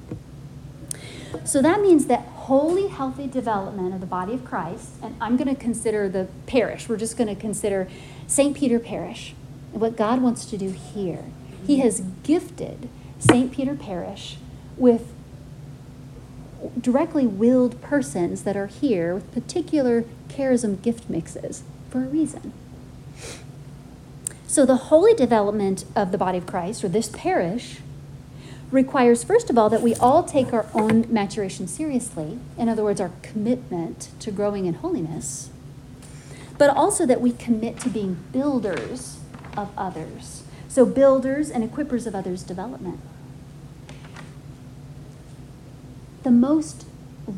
So 1.44 1.60
that 1.62 1.80
means 1.80 2.06
that 2.06 2.20
holy, 2.20 2.88
healthy 2.88 3.26
development 3.26 3.94
of 3.94 4.00
the 4.00 4.06
body 4.06 4.32
of 4.32 4.44
Christ, 4.44 4.92
and 5.02 5.14
I'm 5.20 5.36
going 5.36 5.54
to 5.54 5.60
consider 5.60 6.08
the 6.08 6.28
parish, 6.46 6.88
we're 6.88 6.96
just 6.96 7.16
going 7.16 7.34
to 7.34 7.40
consider 7.40 7.88
St. 8.26 8.56
Peter 8.56 8.78
Parish, 8.78 9.34
what 9.72 9.96
God 9.96 10.22
wants 10.22 10.46
to 10.46 10.56
do 10.56 10.70
here. 10.70 11.24
He 11.66 11.80
has 11.80 12.00
gifted 12.22 12.88
St. 13.18 13.52
Peter 13.52 13.74
Parish 13.74 14.38
with 14.78 15.12
directly 16.80 17.26
willed 17.26 17.80
persons 17.80 18.42
that 18.44 18.56
are 18.56 18.66
here 18.66 19.14
with 19.14 19.32
particular 19.32 20.04
charism 20.28 20.80
gift 20.82 21.08
mixes 21.08 21.62
for 21.90 21.98
a 22.04 22.08
reason. 22.08 22.52
So, 24.46 24.64
the 24.64 24.76
holy 24.76 25.14
development 25.14 25.84
of 25.94 26.10
the 26.10 26.18
body 26.18 26.38
of 26.38 26.46
Christ, 26.46 26.82
or 26.82 26.88
this 26.88 27.08
parish, 27.08 27.80
requires, 28.70 29.22
first 29.24 29.50
of 29.50 29.58
all, 29.58 29.68
that 29.70 29.82
we 29.82 29.94
all 29.96 30.22
take 30.22 30.52
our 30.52 30.66
own 30.74 31.06
maturation 31.12 31.68
seriously. 31.68 32.38
In 32.56 32.68
other 32.68 32.82
words, 32.82 33.00
our 33.00 33.12
commitment 33.22 34.08
to 34.20 34.30
growing 34.30 34.66
in 34.66 34.74
holiness. 34.74 35.50
But 36.56 36.70
also 36.70 37.06
that 37.06 37.20
we 37.20 37.32
commit 37.32 37.78
to 37.80 37.88
being 37.88 38.16
builders 38.32 39.18
of 39.56 39.70
others. 39.76 40.42
So, 40.66 40.84
builders 40.86 41.50
and 41.50 41.68
equippers 41.68 42.06
of 42.06 42.14
others' 42.14 42.42
development. 42.42 43.00
The 46.28 46.32
most 46.32 46.84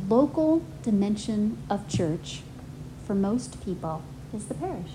local 0.09 0.65
dimension 0.83 1.59
of 1.71 1.87
church 1.87 2.41
for 3.07 3.15
most 3.15 3.65
people 3.65 4.03
is 4.35 4.47
the 4.47 4.55
parish. 4.55 4.91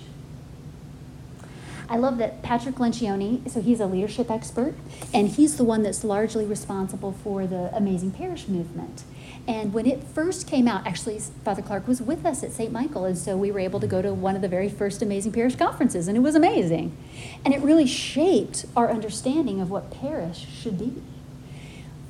I 1.88 1.96
love 1.96 2.18
that 2.18 2.42
Patrick 2.42 2.74
Lencioni, 2.74 3.50
so 3.50 3.62
he's 3.62 3.80
a 3.80 3.86
leadership 3.86 4.30
expert, 4.30 4.74
and 5.14 5.30
he's 5.30 5.56
the 5.56 5.64
one 5.64 5.82
that's 5.82 6.04
largely 6.04 6.44
responsible 6.44 7.12
for 7.12 7.46
the 7.46 7.74
Amazing 7.74 8.10
Parish 8.10 8.48
movement. 8.48 9.04
And 9.48 9.72
when 9.72 9.86
it 9.86 10.04
first 10.04 10.46
came 10.46 10.68
out, 10.68 10.86
actually, 10.86 11.18
Father 11.42 11.62
Clark 11.62 11.88
was 11.88 12.02
with 12.02 12.26
us 12.26 12.44
at 12.44 12.52
St. 12.52 12.70
Michael, 12.70 13.06
and 13.06 13.16
so 13.16 13.34
we 13.34 13.50
were 13.50 13.60
able 13.60 13.80
to 13.80 13.86
go 13.86 14.02
to 14.02 14.12
one 14.12 14.36
of 14.36 14.42
the 14.42 14.48
very 14.48 14.68
first 14.68 15.00
Amazing 15.00 15.32
Parish 15.32 15.56
conferences, 15.56 16.06
and 16.06 16.18
it 16.18 16.20
was 16.20 16.34
amazing. 16.34 16.94
And 17.46 17.54
it 17.54 17.62
really 17.62 17.86
shaped 17.86 18.66
our 18.76 18.90
understanding 18.90 19.58
of 19.62 19.70
what 19.70 19.90
parish 19.90 20.46
should 20.52 20.78
be. 20.78 21.00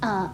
Uh, 0.02 0.30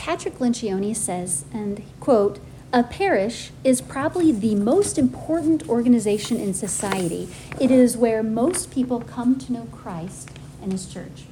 Patrick 0.00 0.38
Lencioni 0.38 0.96
says, 0.96 1.44
and 1.52 1.82
quote, 2.00 2.38
a 2.72 2.82
parish 2.82 3.50
is 3.62 3.82
probably 3.82 4.32
the 4.32 4.54
most 4.54 4.96
important 4.96 5.68
organization 5.68 6.38
in 6.38 6.54
society. 6.54 7.28
It 7.60 7.70
is 7.70 7.98
where 7.98 8.22
most 8.22 8.70
people 8.70 9.02
come 9.02 9.38
to 9.38 9.52
know 9.52 9.68
Christ 9.70 10.30
and 10.62 10.72
His 10.72 10.90
church. 10.90 11.24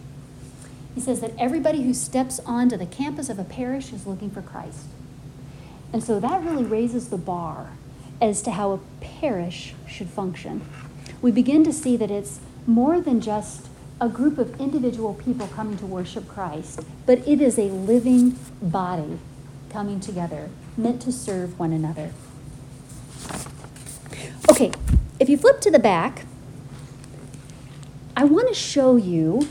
He 0.94 1.00
says 1.00 1.22
that 1.22 1.32
everybody 1.38 1.80
who 1.80 1.94
steps 1.94 2.40
onto 2.40 2.76
the 2.76 2.84
campus 2.84 3.30
of 3.30 3.38
a 3.38 3.44
parish 3.44 3.90
is 3.90 4.06
looking 4.06 4.30
for 4.30 4.42
Christ. 4.42 4.84
And 5.90 6.04
so 6.04 6.20
that 6.20 6.44
really 6.44 6.64
raises 6.64 7.08
the 7.08 7.16
bar 7.16 7.70
as 8.20 8.42
to 8.42 8.50
how 8.50 8.72
a 8.72 8.80
parish 9.00 9.72
should 9.88 10.10
function. 10.10 10.60
We 11.22 11.30
begin 11.30 11.64
to 11.64 11.72
see 11.72 11.96
that 11.96 12.10
it's 12.10 12.38
more 12.66 13.00
than 13.00 13.22
just 13.22 13.66
a 14.00 14.08
group 14.08 14.38
of 14.38 14.60
individual 14.60 15.14
people 15.14 15.48
coming 15.48 15.76
to 15.78 15.86
worship 15.86 16.28
Christ, 16.28 16.80
but 17.04 17.18
it 17.26 17.40
is 17.40 17.58
a 17.58 17.64
living 17.64 18.38
body 18.62 19.18
coming 19.70 19.98
together, 19.98 20.48
meant 20.76 21.02
to 21.02 21.12
serve 21.12 21.58
one 21.58 21.72
another. 21.72 22.12
Okay, 24.50 24.70
if 25.18 25.28
you 25.28 25.36
flip 25.36 25.60
to 25.62 25.70
the 25.70 25.78
back, 25.78 26.26
I 28.16 28.24
want 28.24 28.48
to 28.48 28.54
show 28.54 28.96
you 28.96 29.48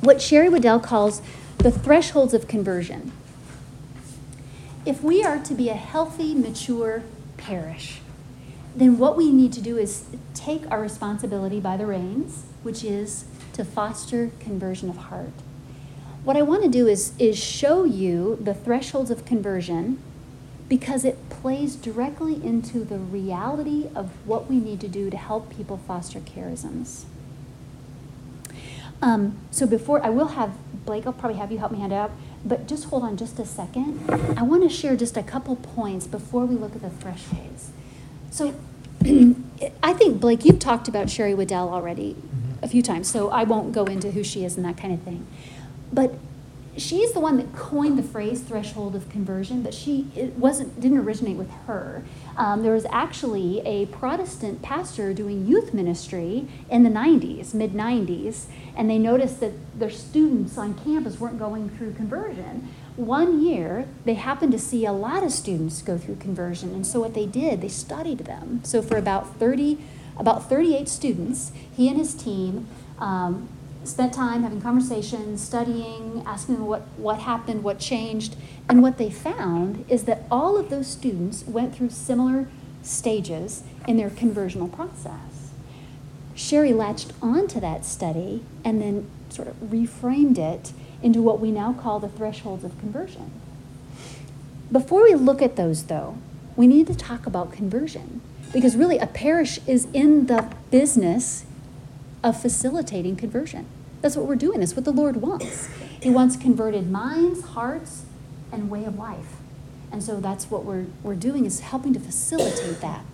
what 0.00 0.20
Sherry 0.22 0.48
Weddell 0.48 0.80
calls 0.80 1.20
the 1.58 1.70
thresholds 1.70 2.34
of 2.34 2.48
conversion. 2.48 3.12
If 4.86 5.02
we 5.02 5.22
are 5.24 5.38
to 5.38 5.54
be 5.54 5.68
a 5.68 5.74
healthy, 5.74 6.34
mature 6.34 7.02
parish, 7.36 8.00
then 8.76 8.98
what 8.98 9.16
we 9.16 9.32
need 9.32 9.52
to 9.54 9.60
do 9.60 9.76
is 9.76 10.04
take 10.34 10.70
our 10.70 10.80
responsibility 10.80 11.60
by 11.60 11.76
the 11.76 11.84
reins, 11.84 12.44
which 12.62 12.84
is 12.84 13.24
to 13.52 13.64
foster 13.64 14.30
conversion 14.40 14.88
of 14.88 14.96
heart. 14.96 15.32
What 16.24 16.36
I 16.36 16.42
want 16.42 16.62
to 16.62 16.68
do 16.68 16.86
is, 16.86 17.12
is 17.18 17.38
show 17.38 17.84
you 17.84 18.36
the 18.40 18.54
thresholds 18.54 19.10
of 19.10 19.24
conversion 19.24 20.00
because 20.68 21.04
it 21.04 21.30
plays 21.30 21.74
directly 21.76 22.34
into 22.34 22.84
the 22.84 22.98
reality 22.98 23.88
of 23.94 24.10
what 24.26 24.48
we 24.48 24.56
need 24.56 24.80
to 24.80 24.88
do 24.88 25.08
to 25.10 25.16
help 25.16 25.54
people 25.56 25.78
foster 25.78 26.20
charisms. 26.20 27.04
Um, 29.00 29.38
so 29.50 29.66
before, 29.66 30.04
I 30.04 30.10
will 30.10 30.28
have, 30.28 30.52
Blake, 30.84 31.06
I'll 31.06 31.12
probably 31.12 31.38
have 31.38 31.52
you 31.52 31.58
help 31.58 31.72
me 31.72 31.78
hand 31.78 31.92
it 31.92 31.96
out, 31.96 32.10
but 32.44 32.66
just 32.66 32.86
hold 32.86 33.04
on 33.04 33.16
just 33.16 33.38
a 33.38 33.46
second. 33.46 34.10
I 34.36 34.42
want 34.42 34.62
to 34.64 34.68
share 34.68 34.96
just 34.96 35.16
a 35.16 35.22
couple 35.22 35.56
points 35.56 36.06
before 36.06 36.44
we 36.44 36.56
look 36.56 36.74
at 36.74 36.82
the 36.82 36.90
thresholds. 36.90 37.70
So 38.30 38.54
I 39.82 39.92
think, 39.94 40.20
Blake, 40.20 40.44
you've 40.44 40.58
talked 40.58 40.88
about 40.88 41.08
Sherry 41.08 41.34
Weddell 41.34 41.68
already. 41.68 42.16
A 42.62 42.68
few 42.68 42.82
times, 42.82 43.10
so 43.10 43.30
I 43.30 43.44
won't 43.44 43.72
go 43.72 43.84
into 43.84 44.10
who 44.10 44.24
she 44.24 44.44
is 44.44 44.56
and 44.56 44.64
that 44.64 44.76
kind 44.76 44.92
of 44.92 45.00
thing. 45.02 45.26
But 45.92 46.14
she's 46.78 47.12
the 47.12 47.20
one 47.20 47.36
that 47.36 47.54
coined 47.54 47.98
the 47.98 48.02
phrase 48.02 48.40
threshold 48.40 48.94
of 48.94 49.08
conversion, 49.08 49.62
but 49.62 49.74
she 49.74 50.06
it 50.14 50.34
wasn't 50.34 50.80
didn't 50.80 50.98
originate 50.98 51.36
with 51.36 51.50
her. 51.66 52.02
Um, 52.36 52.62
there 52.62 52.72
was 52.72 52.86
actually 52.90 53.60
a 53.66 53.86
Protestant 53.86 54.62
pastor 54.62 55.12
doing 55.12 55.46
youth 55.46 55.74
ministry 55.74 56.46
in 56.70 56.84
the 56.84 56.90
90s, 56.90 57.54
mid 57.54 57.72
90s, 57.72 58.46
and 58.76 58.88
they 58.88 58.98
noticed 58.98 59.40
that 59.40 59.52
their 59.78 59.90
students 59.90 60.56
on 60.56 60.74
campus 60.74 61.18
weren't 61.18 61.38
going 61.38 61.68
through 61.70 61.94
conversion. 61.94 62.68
One 62.96 63.42
year, 63.42 63.86
they 64.04 64.14
happened 64.14 64.52
to 64.52 64.58
see 64.58 64.84
a 64.84 64.92
lot 64.92 65.22
of 65.22 65.32
students 65.32 65.82
go 65.82 65.98
through 65.98 66.16
conversion, 66.16 66.74
and 66.74 66.86
so 66.86 67.00
what 67.00 67.14
they 67.14 67.26
did, 67.26 67.60
they 67.60 67.68
studied 67.68 68.18
them. 68.18 68.60
So 68.64 68.82
for 68.82 68.96
about 68.96 69.36
30, 69.36 69.78
about 70.18 70.48
38 70.48 70.88
students, 70.88 71.52
he 71.74 71.88
and 71.88 71.96
his 71.96 72.14
team 72.14 72.66
um, 72.98 73.48
spent 73.84 74.12
time 74.12 74.42
having 74.42 74.60
conversations, 74.60 75.42
studying, 75.42 76.22
asking 76.26 76.56
them 76.56 76.66
what, 76.66 76.82
what 76.96 77.20
happened, 77.20 77.62
what 77.62 77.78
changed. 77.78 78.36
And 78.68 78.82
what 78.82 78.98
they 78.98 79.10
found 79.10 79.84
is 79.88 80.04
that 80.04 80.24
all 80.30 80.58
of 80.58 80.70
those 80.70 80.86
students 80.86 81.44
went 81.46 81.74
through 81.74 81.90
similar 81.90 82.48
stages 82.82 83.62
in 83.86 83.96
their 83.96 84.10
conversional 84.10 84.72
process. 84.72 85.50
Sherry 86.34 86.72
latched 86.72 87.12
onto 87.20 87.60
that 87.60 87.84
study 87.84 88.44
and 88.64 88.80
then 88.80 89.10
sort 89.28 89.48
of 89.48 89.56
reframed 89.56 90.38
it 90.38 90.72
into 91.02 91.22
what 91.22 91.40
we 91.40 91.50
now 91.50 91.72
call 91.72 92.00
the 92.00 92.08
thresholds 92.08 92.64
of 92.64 92.78
conversion. 92.78 93.30
Before 94.70 95.04
we 95.04 95.14
look 95.14 95.40
at 95.40 95.56
those, 95.56 95.84
though, 95.84 96.18
we 96.56 96.66
need 96.66 96.86
to 96.88 96.94
talk 96.94 97.26
about 97.26 97.52
conversion 97.52 98.20
because 98.52 98.76
really 98.76 98.98
a 98.98 99.06
parish 99.06 99.58
is 99.66 99.86
in 99.92 100.26
the 100.26 100.52
business 100.70 101.44
of 102.22 102.40
facilitating 102.40 103.16
conversion. 103.16 103.66
That's 104.00 104.16
what 104.16 104.26
we're 104.26 104.36
doing. 104.36 104.60
That's 104.60 104.76
what 104.76 104.84
the 104.84 104.92
Lord 104.92 105.16
wants. 105.16 105.68
He 106.00 106.10
wants 106.10 106.36
converted 106.36 106.90
minds, 106.90 107.44
hearts, 107.44 108.04
and 108.52 108.70
way 108.70 108.84
of 108.84 108.96
life. 108.96 109.36
And 109.90 110.02
so 110.02 110.20
that's 110.20 110.50
what 110.50 110.64
we're, 110.64 110.86
we're 111.02 111.14
doing 111.14 111.44
is 111.44 111.60
helping 111.60 111.92
to 111.94 112.00
facilitate 112.00 112.80
that, 112.80 113.04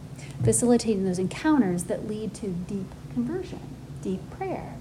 facilitating 0.43 1.05
those 1.05 1.19
encounters 1.19 1.85
that 1.85 2.07
lead 2.09 2.35
to 2.35 2.49
deep 2.49 2.87
conversion, 3.13 3.61
deep 4.03 4.21
prayer. 4.31 4.75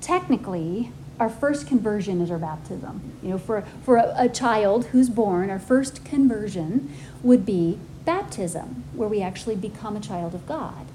Technically, 0.00 0.92
our 1.20 1.28
first 1.28 1.66
conversion 1.66 2.20
is 2.20 2.30
our 2.30 2.38
baptism. 2.38 3.12
You 3.22 3.30
know, 3.30 3.38
for, 3.38 3.64
for 3.82 3.96
a, 3.96 4.14
a 4.16 4.28
child 4.28 4.86
who's 4.86 5.10
born, 5.10 5.50
our 5.50 5.58
first 5.58 6.04
conversion 6.04 6.94
would 7.22 7.44
be 7.44 7.78
baptism, 8.08 8.84
where 8.94 9.06
we 9.06 9.20
actually 9.20 9.54
become 9.54 9.94
a 9.94 10.00
child 10.00 10.34
of 10.34 10.46
God. 10.46 10.86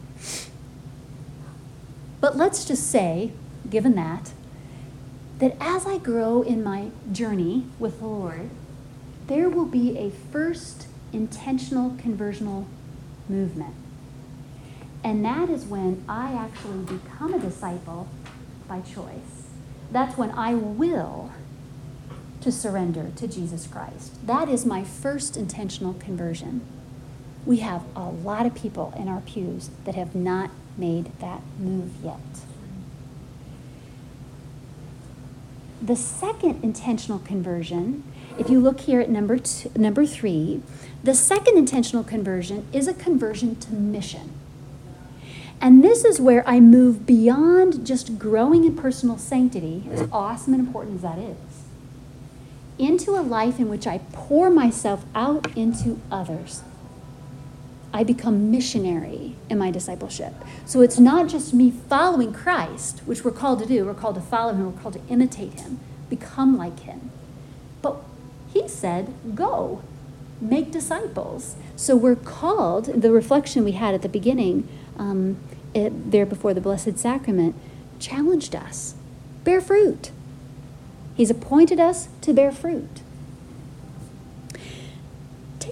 But 2.20 2.36
let's 2.36 2.66
just 2.66 2.90
say, 2.90 3.34
given 3.70 3.94
that, 3.94 4.32
that 5.38 5.56
as 5.60 5.86
I 5.86 6.00
grow 6.00 6.42
in 6.42 6.64
my 6.64 6.90
journey 7.12 7.68
with 7.78 8.00
the 8.00 8.08
Lord, 8.08 8.50
there 9.28 9.48
will 9.48 9.68
be 9.68 9.96
a 9.96 10.10
first 10.10 10.88
intentional 11.12 11.92
conversional 11.92 12.66
movement. 13.30 13.76
And 15.04 15.24
that 15.24 15.52
is 15.52 15.66
when 15.66 16.04
I 16.10 16.34
actually 16.34 16.98
become 16.98 17.36
a 17.36 17.40
disciple 17.40 18.08
by 18.68 18.82
choice. 18.82 19.50
That's 19.92 20.18
when 20.18 20.32
I 20.32 20.56
will 20.56 21.32
to 22.42 22.52
surrender 22.52 23.12
to 23.18 23.28
Jesus 23.28 23.68
Christ. 23.68 24.26
That 24.26 24.50
is 24.50 24.66
my 24.66 24.84
first 24.84 25.38
intentional 25.38 25.94
conversion. 25.94 26.62
We 27.46 27.58
have 27.58 27.84
a 27.96 28.04
lot 28.06 28.46
of 28.46 28.56
people 28.56 28.94
in 28.98 29.08
our 29.08 29.22
pews 29.22 29.70
that 29.84 29.96
have 29.96 30.16
not 30.16 30.50
made 30.78 31.12
that 31.20 31.42
move 31.60 31.92
yet. 32.04 32.20
The 35.82 35.98
second 35.98 36.64
intentional 36.64 37.20
conversion, 37.20 38.04
if 38.38 38.50
you 38.50 38.62
look 38.62 38.82
here 38.82 39.02
at 39.02 39.10
number 39.10 39.38
two, 39.38 39.70
number 39.76 40.06
three, 40.06 40.62
the 41.04 41.14
second 41.14 41.58
intentional 41.58 42.06
conversion 42.06 42.66
is 42.72 42.88
a 42.88 42.94
conversion 42.94 43.58
to 43.58 43.74
mission. 43.74 44.32
And 45.60 45.84
this 45.84 46.06
is 46.06 46.22
where 46.22 46.48
I 46.48 46.62
move 46.62 47.06
beyond 47.06 47.86
just 47.86 48.18
growing 48.18 48.64
in 48.64 48.76
personal 48.78 49.18
sanctity, 49.18 49.84
as 49.92 50.08
awesome 50.12 50.54
and 50.54 50.66
important 50.66 50.96
as 50.98 51.02
that 51.02 51.18
is, 51.18 51.36
into 52.78 53.12
a 53.12 53.22
life 53.22 53.60
in 53.60 53.68
which 53.68 53.86
I 53.86 54.00
pour 54.14 54.50
myself 54.50 55.06
out 55.14 55.56
into 55.58 56.00
others 56.10 56.64
I 57.94 58.04
become 58.04 58.50
missionary 58.50 59.36
in 59.50 59.60
my 59.60 59.70
discipleship. 59.70 60.34
So 60.66 60.82
it's 60.82 61.00
not 61.00 61.30
just 61.30 61.54
me 61.54 61.70
following 61.72 62.34
Christ, 62.34 63.02
which 63.06 63.24
we're 63.24 63.32
called 63.32 63.60
to 63.60 63.68
do. 63.68 63.86
We're 63.86 63.94
called 63.94 64.16
to 64.16 64.22
follow 64.22 64.54
him, 64.54 64.74
we're 64.74 64.82
called 64.82 64.96
to 64.96 65.02
imitate 65.08 65.54
him, 65.54 65.80
become 66.10 66.58
like 66.58 66.80
him. 66.80 67.12
But 67.84 67.98
he 68.52 68.68
said, 68.68 69.14
go, 69.36 69.84
make 70.42 70.72
disciples. 70.72 71.56
So 71.76 71.96
we're 71.96 72.16
called, 72.16 72.86
the 72.86 73.12
reflection 73.12 73.64
we 73.64 73.74
had 73.74 73.94
at 73.94 74.02
the 74.02 74.10
beginning, 74.10 74.68
um, 74.98 75.38
it, 75.76 76.12
there 76.12 76.26
before 76.26 76.56
the 76.56 76.62
Blessed 76.62 76.98
Sacrament, 76.98 77.56
challenged 78.00 78.56
us 78.56 78.96
bear 79.44 79.62
fruit. 79.62 80.10
He's 81.16 81.30
appointed 81.30 81.80
us 81.80 82.08
to 82.22 82.34
bear 82.34 82.52
fruit 82.52 83.03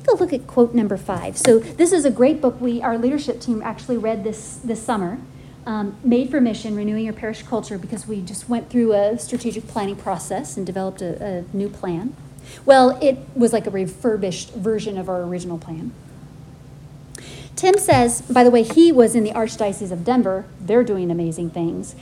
take 0.01 0.07
a 0.09 0.15
look 0.15 0.33
at 0.33 0.47
quote 0.47 0.73
number 0.73 0.97
five. 0.97 1.37
So 1.37 1.59
this 1.59 1.91
is 1.91 2.05
a 2.05 2.11
great 2.11 2.41
book 2.41 2.59
we, 2.59 2.81
our 2.81 2.97
leadership 2.97 3.39
team 3.39 3.61
actually 3.61 3.97
read 3.97 4.23
this, 4.23 4.55
this 4.57 4.81
summer. 4.81 5.19
Um, 5.65 5.95
Made 6.03 6.31
for 6.31 6.41
Mission, 6.41 6.75
Renewing 6.75 7.05
Your 7.05 7.13
Parish 7.13 7.43
Culture, 7.43 7.77
because 7.77 8.07
we 8.07 8.21
just 8.21 8.49
went 8.49 8.71
through 8.71 8.93
a 8.93 9.19
strategic 9.19 9.67
planning 9.67 9.95
process 9.95 10.57
and 10.57 10.65
developed 10.65 11.03
a, 11.03 11.23
a 11.23 11.55
new 11.55 11.69
plan. 11.69 12.15
Well, 12.65 12.97
it 13.01 13.19
was 13.35 13.53
like 13.53 13.67
a 13.67 13.69
refurbished 13.69 14.53
version 14.53 14.97
of 14.97 15.07
our 15.07 15.21
original 15.21 15.59
plan. 15.59 15.93
Tim 17.55 17.77
says, 17.77 18.21
by 18.23 18.43
the 18.43 18.49
way, 18.49 18.63
he 18.63 18.91
was 18.91 19.13
in 19.13 19.23
the 19.23 19.31
Archdiocese 19.31 19.91
of 19.91 20.03
Denver. 20.03 20.45
They're 20.59 20.83
doing 20.83 21.11
amazing 21.11 21.51
things. 21.51 21.95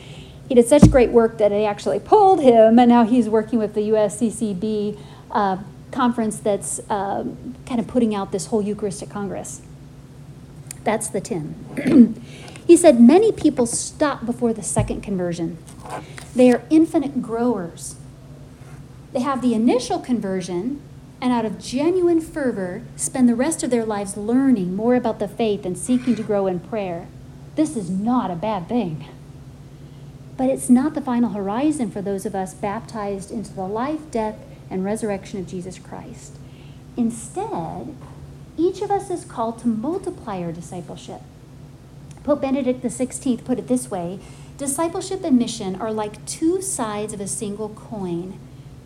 He 0.47 0.55
did 0.55 0.65
such 0.65 0.89
great 0.89 1.09
work 1.09 1.38
that 1.38 1.49
they 1.49 1.65
actually 1.65 1.99
pulled 1.99 2.39
him, 2.39 2.79
and 2.79 2.89
now 2.89 3.03
he's 3.03 3.27
working 3.27 3.59
with 3.59 3.73
the 3.73 3.89
USCCB 3.89 4.97
uh, 5.31 5.57
conference 5.91 6.38
that's 6.38 6.80
um, 6.89 7.56
kind 7.65 7.80
of 7.80 7.88
putting 7.88 8.13
out 8.13 8.32
this 8.32 8.47
whole 8.47 8.62
Eucharistic 8.62 9.10
Congress. 9.10 9.62
That's 10.84 11.10
the 11.10 11.21
Tim. 11.21 12.15
he 12.67 12.78
said, 12.78 12.99
Many 12.99 13.32
people 13.32 13.65
stop 13.65 14.25
before 14.25 14.54
the 14.54 14.63
second 14.63 15.02
conversion. 15.02 15.58
They 16.36 16.52
are 16.52 16.63
infinite 16.69 17.21
growers. 17.21 17.95
They 19.12 19.21
have 19.21 19.41
the 19.41 19.54
initial 19.54 19.99
conversion 19.99 20.82
and, 21.21 21.34
out 21.34 21.45
of 21.45 21.60
genuine 21.60 22.21
fervor, 22.21 22.84
spend 22.95 23.28
the 23.28 23.36
rest 23.36 23.63
of 23.63 23.69
their 23.69 23.86
lives 23.86 24.15
learning 24.15 24.75
more 24.75 24.95
about 24.95 25.19
the 25.19 25.28
faith 25.28 25.65
and 25.65 25.78
seeking 25.78 26.15
to 26.15 26.23
grow 26.23 26.47
in 26.47 26.60
prayer. 26.60 27.08
This 27.56 27.75
is 27.75 27.89
not 27.89 28.32
a 28.32 28.36
bad 28.36 28.69
thing. 28.69 29.06
But 30.38 30.49
it's 30.49 30.69
not 30.69 30.93
the 30.93 31.02
final 31.02 31.32
horizon 31.32 31.91
for 31.91 32.02
those 32.02 32.25
of 32.25 32.34
us 32.34 32.54
baptized 32.54 33.32
into 33.32 33.52
the 33.52 33.67
life, 33.67 33.99
death, 34.12 34.38
and 34.69 34.86
resurrection 34.86 35.39
of 35.39 35.47
Jesus 35.47 35.79
Christ. 35.79 36.38
Instead, 36.97 37.95
each 38.58 38.82
of 38.82 38.91
us 38.91 39.10
is 39.10 39.25
called 39.25 39.60
to 39.60 39.67
multiply 39.67 40.41
our 40.41 40.51
discipleship. 40.51 41.21
Pope 42.23 42.41
Benedict 42.41 42.84
XVI 42.84 43.43
put 43.43 43.60
it 43.60 43.67
this 43.67 43.89
way 43.89 44.19
Discipleship 44.58 45.23
and 45.23 45.39
mission 45.39 45.77
are 45.77 45.93
like 45.93 46.25
two 46.25 46.62
sides 46.62 47.13
of 47.13 47.21
a 47.21 47.27
single 47.27 47.69
coin. 47.69 48.38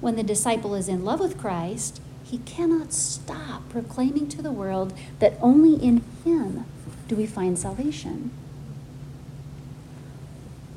When 0.02 0.16
the 0.16 0.22
disciple 0.22 0.76
is 0.76 0.88
in 0.88 1.04
love 1.04 1.20
with 1.20 1.40
Christ, 1.40 2.00
he 2.24 2.38
cannot 2.40 2.94
stop 2.94 3.68
proclaiming 3.70 4.30
to 4.30 4.44
the 4.44 4.52
world 4.52 4.94
that 5.18 5.38
only 5.42 5.84
in 5.84 6.04
him 6.24 6.66
do 7.08 7.16
we 7.16 7.26
find 7.26 7.58
salvation. 7.58 8.30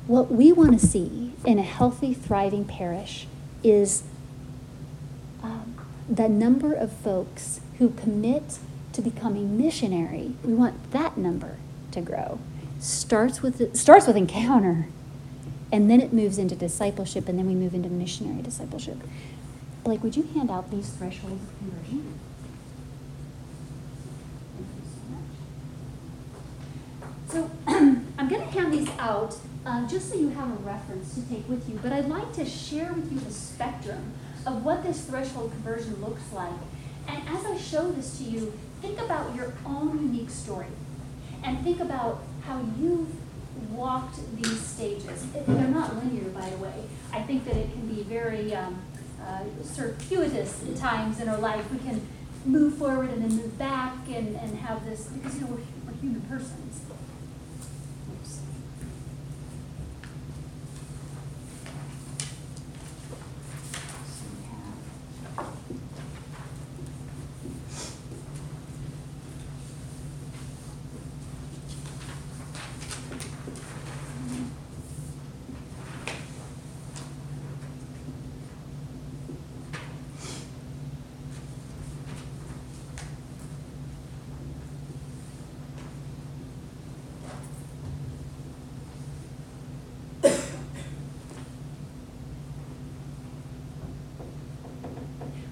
What 0.07 0.31
we 0.31 0.51
want 0.51 0.79
to 0.79 0.87
see 0.87 1.33
in 1.45 1.59
a 1.59 1.63
healthy, 1.63 2.15
thriving 2.15 2.65
parish 2.65 3.27
is 3.63 4.03
the 6.09 6.29
number 6.29 6.73
of 6.73 6.91
folks 6.91 7.61
who 7.77 7.89
commit 7.89 8.59
to 8.93 9.01
becoming 9.01 9.57
missionary, 9.57 10.33
we 10.43 10.53
want 10.53 10.91
that 10.91 11.17
number 11.17 11.57
to 11.91 12.01
grow. 12.01 12.39
Starts 12.79 13.41
with 13.41 13.75
starts 13.75 14.07
with 14.07 14.15
encounter, 14.15 14.87
and 15.71 15.89
then 15.89 15.99
it 15.99 16.13
moves 16.13 16.37
into 16.37 16.55
discipleship, 16.55 17.27
and 17.27 17.37
then 17.37 17.47
we 17.47 17.55
move 17.55 17.73
into 17.73 17.89
missionary 17.89 18.41
discipleship. 18.41 18.97
Blake, 19.83 20.03
would 20.03 20.15
you 20.15 20.23
hand 20.33 20.51
out 20.51 20.69
these 20.69 20.89
thresholds 20.89 21.41
of 21.43 21.57
conversion? 21.57 22.19
So 27.29 27.49
I'm 27.67 28.27
going 28.27 28.41
to 28.41 28.47
hand 28.47 28.73
these 28.73 28.89
out 28.99 29.37
uh, 29.65 29.87
just 29.87 30.09
so 30.09 30.15
you 30.15 30.29
have 30.29 30.49
a 30.49 30.63
reference 30.63 31.13
to 31.15 31.21
take 31.29 31.47
with 31.49 31.67
you, 31.69 31.79
but 31.81 31.91
I'd 31.91 32.07
like 32.07 32.33
to 32.33 32.45
share 32.45 32.93
with 32.93 33.11
you 33.11 33.19
the 33.19 33.31
spectrum 33.31 34.13
of 34.47 34.63
what 34.63 34.81
this 34.81 35.03
threshold 35.05 35.51
conversion 35.51 35.99
looks 36.01 36.31
like. 36.31 36.53
And 37.07 37.21
as 37.27 37.45
I 37.45 37.57
show 37.57 37.91
this 37.91 38.17
to 38.19 38.23
you, 38.23 38.53
think 38.81 38.99
about 38.99 39.35
your 39.35 39.53
own 39.65 40.01
unique 40.01 40.29
story 40.29 40.67
and 41.43 41.61
think 41.63 41.81
about 41.81 42.23
how 42.45 42.65
you've 42.79 43.09
walked 43.71 44.19
these 44.41 44.61
stages. 44.61 45.25
They're 45.33 45.67
not 45.67 45.95
linear, 45.97 46.29
by 46.29 46.49
the 46.49 46.57
way. 46.57 46.73
I 47.11 47.21
think 47.23 47.43
that 47.45 47.57
it 47.57 47.73
can 47.73 47.87
be 47.87 48.03
very 48.03 48.55
um, 48.55 48.81
uh, 49.21 49.43
circuitous 49.63 50.63
at 50.63 50.77
times 50.77 51.19
in 51.19 51.27
our 51.27 51.39
life. 51.39 51.69
We 51.71 51.79
can 51.79 52.01
move 52.45 52.77
forward 52.77 53.09
and 53.09 53.21
then 53.23 53.35
move 53.35 53.57
back 53.57 53.95
and, 54.07 54.35
and 54.37 54.57
have 54.59 54.85
this, 54.85 55.07
because, 55.07 55.35
you 55.35 55.41
know, 55.41 55.47
we're, 55.47 55.57
we're 55.85 55.99
human 55.99 56.21
persons. 56.21 56.81
Oops. 58.13 58.39
So 64.17 64.23
we 64.23 64.43
have 64.45 64.57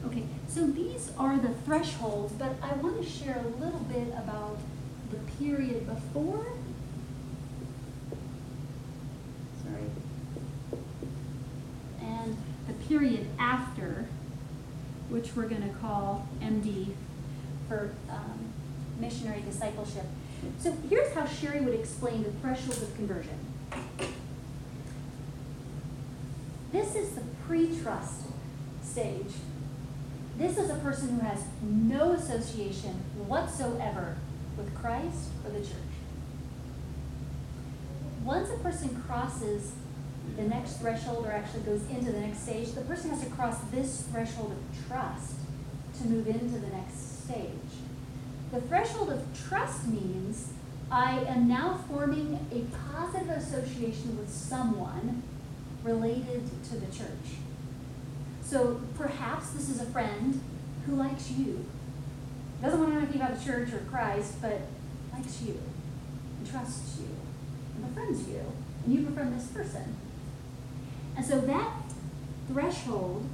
Okay, 0.08 0.24
so 0.48 0.68
these 0.68 1.05
are 1.18 1.38
the 1.38 1.50
thresholds, 1.66 2.34
but 2.34 2.56
I 2.62 2.74
want 2.76 3.02
to 3.02 3.10
share 3.10 3.38
a 3.38 3.64
little 3.64 3.80
bit 3.82 4.10
about 4.10 4.58
the 5.12 5.18
period 5.38 5.88
before. 5.88 6.46
Sorry. 9.64 9.90
And 12.02 12.38
the 12.68 12.74
period 12.88 13.28
after, 13.40 14.08
which 15.10 15.36
we're 15.36 15.48
going 15.48 15.68
to 15.68 15.76
call 15.76 16.28
MD 16.42 16.90
for 17.68 17.92
um, 18.10 18.54
missionary 19.00 19.42
discipleship. 19.42 20.06
So 20.60 20.76
here's 20.90 21.14
how 21.14 21.26
Sherry 21.26 21.62
would 21.62 21.74
explain 21.74 22.24
the 22.24 22.32
thresholds 22.32 22.82
of 22.82 22.96
conversion. 22.96 23.40
This 26.72 26.96
is 26.96 27.12
the 27.12 27.22
pre-trust 27.48 28.24
stage. 28.84 29.34
This 30.56 30.70
is 30.70 30.72
a 30.72 30.80
person 30.80 31.20
who 31.20 31.26
has 31.26 31.44
no 31.62 32.14
association 32.14 32.92
whatsoever 33.28 34.16
with 34.56 34.74
Christ 34.74 35.32
or 35.44 35.52
the 35.52 35.60
church. 35.60 35.76
Once 38.24 38.50
a 38.50 38.58
person 38.60 39.04
crosses 39.06 39.74
the 40.38 40.44
next 40.44 40.78
threshold 40.78 41.26
or 41.26 41.34
actually 41.34 41.64
goes 41.64 41.82
into 41.90 42.14
the 42.14 42.22
next 42.22 42.44
stage, 42.44 42.72
the 42.72 42.80
person 42.82 43.10
has 43.10 43.22
to 43.22 43.30
cross 43.32 43.60
this 43.74 44.04
threshold 44.04 44.54
of 44.54 44.88
trust 44.88 45.34
to 46.00 46.08
move 46.08 46.26
into 46.26 46.58
the 46.58 46.68
next 46.68 47.26
stage. 47.26 47.50
The 48.54 48.62
threshold 48.62 49.12
of 49.12 49.26
trust 49.50 49.88
means 49.88 50.54
I 50.90 51.20
am 51.28 51.50
now 51.50 51.82
forming 51.90 52.40
a 52.54 52.62
positive 52.94 53.30
association 53.30 54.18
with 54.18 54.30
someone 54.30 55.22
related 55.84 56.50
to 56.70 56.78
the 56.78 56.86
church. 56.96 57.42
So 58.46 58.80
perhaps 58.96 59.50
this 59.50 59.70
is 59.70 59.82
a 59.82 59.86
friend 59.86 60.40
who 60.86 60.96
likes 60.96 61.32
you. 61.32 61.66
Doesn't 62.62 62.80
want 62.80 62.92
to 62.92 62.96
know 62.96 63.02
anything 63.02 63.22
about 63.22 63.38
the 63.38 63.44
church 63.44 63.74
or 63.74 63.80
Christ, 63.90 64.40
but 64.42 64.62
likes 65.12 65.42
you 65.42 65.60
and 66.38 66.50
trusts 66.50 67.00
you 67.00 67.10
and 67.76 67.88
befriends 67.88 68.30
you. 68.30 68.42
And 68.86 68.94
you 68.94 69.02
befriend 69.02 69.38
this 69.38 69.48
person. 69.48 69.98
And 71.18 71.26
so 71.26 71.42
that 71.42 71.72
threshold 72.48 73.28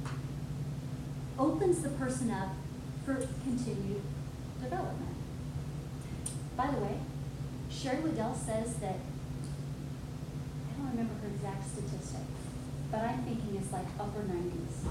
opens 1.38 1.82
the 1.82 1.90
person 1.90 2.30
up 2.30 2.48
for 3.04 3.14
continued 3.44 4.00
development. 4.62 5.16
By 6.56 6.70
the 6.70 6.78
way, 6.78 7.00
Sherry 7.70 8.00
Weddell 8.00 8.34
says 8.34 8.76
that, 8.76 8.96
I 10.68 10.78
don't 10.78 10.90
remember 10.90 11.14
her 11.22 11.28
exact 11.34 11.68
statistic, 11.68 12.20
but 12.92 13.00
I'm 13.00 13.22
thinking 13.24 13.56
it's 13.56 13.72
like 13.72 13.86
upper 13.98 14.20
90s. 14.20 14.84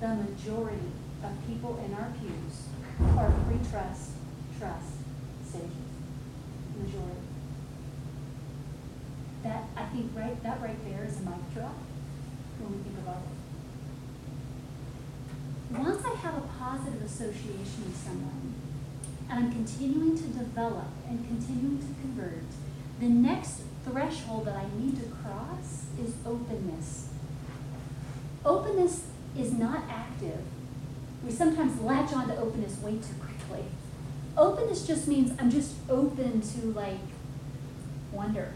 The 0.00 0.08
majority 0.08 0.90
of 1.22 1.30
people 1.46 1.80
in 1.86 1.94
our 1.94 2.12
pews 2.20 2.66
are 3.16 3.30
pre-trust, 3.46 4.10
trust 4.58 4.90
stages. 5.48 5.70
Majority. 6.76 7.20
That, 9.44 9.64
I 9.76 9.84
think, 9.84 10.10
right, 10.16 10.42
that 10.42 10.60
right 10.60 10.84
there 10.84 11.04
is 11.04 11.20
a 11.20 11.22
mic 11.22 11.54
drop 11.54 11.76
when 12.58 12.72
we 12.76 12.82
think 12.82 12.98
about 12.98 13.22
it. 13.22 13.30
Once 15.78 16.04
I 16.04 16.14
have 16.16 16.36
a 16.36 16.48
positive 16.58 17.02
association 17.02 17.84
with 17.84 17.96
someone, 17.96 18.54
and 19.30 19.38
I'm 19.44 19.52
continuing 19.52 20.16
to 20.16 20.24
develop 20.24 20.88
and 21.08 21.24
continuing 21.26 21.78
to 21.78 21.86
convert, 22.02 22.44
the 22.98 23.08
next 23.08 23.62
threshold 23.90 24.46
that 24.46 24.56
I 24.56 24.66
need 24.78 24.96
to 25.00 25.08
cross 25.08 25.86
is 26.02 26.14
openness. 26.26 27.08
Openness 28.44 29.04
is 29.38 29.52
not 29.52 29.84
active. 29.88 30.40
We 31.24 31.32
sometimes 31.32 31.80
latch 31.80 32.12
on 32.12 32.28
to 32.28 32.36
openness 32.36 32.78
way 32.80 32.92
too 32.92 33.14
quickly. 33.20 33.64
Openness 34.36 34.86
just 34.86 35.08
means 35.08 35.32
I'm 35.38 35.50
just 35.50 35.74
open 35.88 36.40
to 36.40 36.66
like 36.72 36.98
wonder. 38.12 38.52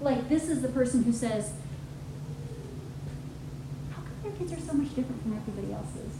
Like 0.00 0.28
this 0.28 0.48
is 0.48 0.62
the 0.62 0.68
person 0.68 1.02
who 1.02 1.12
says, 1.12 1.52
How 3.90 4.02
come 4.02 4.14
your 4.24 4.32
kids 4.32 4.52
are 4.52 4.66
so 4.66 4.72
much 4.72 4.94
different 4.94 5.22
from 5.22 5.36
everybody 5.36 5.72
else's? 5.72 6.16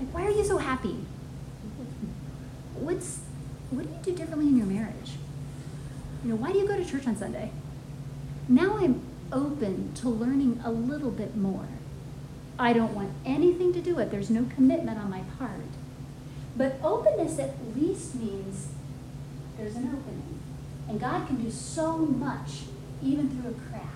Like, 0.00 0.14
why 0.14 0.24
are 0.26 0.30
you 0.30 0.44
so 0.44 0.58
happy? 0.58 1.04
What's 2.74 3.20
what 3.70 3.84
do 3.84 3.90
you 3.90 3.98
do 4.02 4.12
differently 4.12 4.46
in 4.46 4.56
your 4.56 4.66
marriage? 4.66 5.12
You 6.24 6.30
know, 6.30 6.36
why 6.36 6.52
do 6.52 6.58
you 6.58 6.66
go 6.66 6.76
to 6.76 6.84
church 6.84 7.06
on 7.06 7.16
Sunday? 7.16 7.50
Now 8.48 8.78
I'm 8.78 9.02
open 9.32 9.92
to 9.94 10.08
learning 10.08 10.60
a 10.64 10.70
little 10.70 11.10
bit 11.10 11.36
more. 11.36 11.68
I 12.58 12.72
don't 12.72 12.94
want 12.94 13.12
anything 13.24 13.72
to 13.74 13.80
do 13.80 13.94
with 13.94 14.08
it. 14.08 14.10
There's 14.10 14.30
no 14.30 14.46
commitment 14.54 14.98
on 14.98 15.10
my 15.10 15.22
part. 15.38 15.60
But 16.56 16.80
openness 16.82 17.38
at 17.38 17.54
least 17.76 18.16
means 18.16 18.68
there's 19.56 19.76
an 19.76 19.88
opening. 19.88 20.40
And 20.88 20.98
God 20.98 21.26
can 21.26 21.36
do 21.36 21.50
so 21.50 21.98
much 21.98 22.62
even 23.02 23.28
through 23.30 23.50
a 23.50 23.70
crack. 23.70 23.94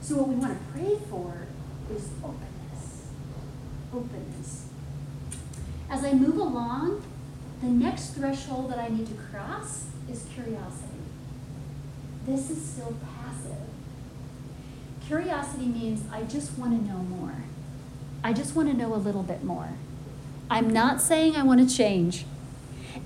So 0.00 0.16
what 0.16 0.28
we 0.28 0.36
want 0.36 0.58
to 0.58 0.72
pray 0.72 0.96
for 1.10 1.46
is 1.94 2.08
openness. 2.24 3.08
Openness. 3.92 4.66
As 5.90 6.04
I 6.04 6.12
move 6.12 6.36
along, 6.36 7.04
the 7.60 7.68
next 7.68 8.14
threshold 8.14 8.70
that 8.70 8.78
I 8.78 8.88
need 8.88 9.06
to 9.08 9.14
cross 9.14 9.86
is 10.10 10.24
curiosity. 10.34 10.91
This 12.26 12.50
is 12.50 12.64
still 12.64 12.94
passive. 13.16 13.56
Curiosity 15.06 15.66
means 15.66 16.04
I 16.12 16.22
just 16.22 16.56
want 16.56 16.78
to 16.78 16.88
know 16.88 16.98
more. 16.98 17.34
I 18.22 18.32
just 18.32 18.54
want 18.54 18.70
to 18.70 18.76
know 18.76 18.94
a 18.94 18.96
little 18.96 19.24
bit 19.24 19.42
more. 19.42 19.70
I'm 20.48 20.70
not 20.70 21.00
saying 21.00 21.34
I 21.34 21.42
want 21.42 21.68
to 21.68 21.76
change. 21.76 22.24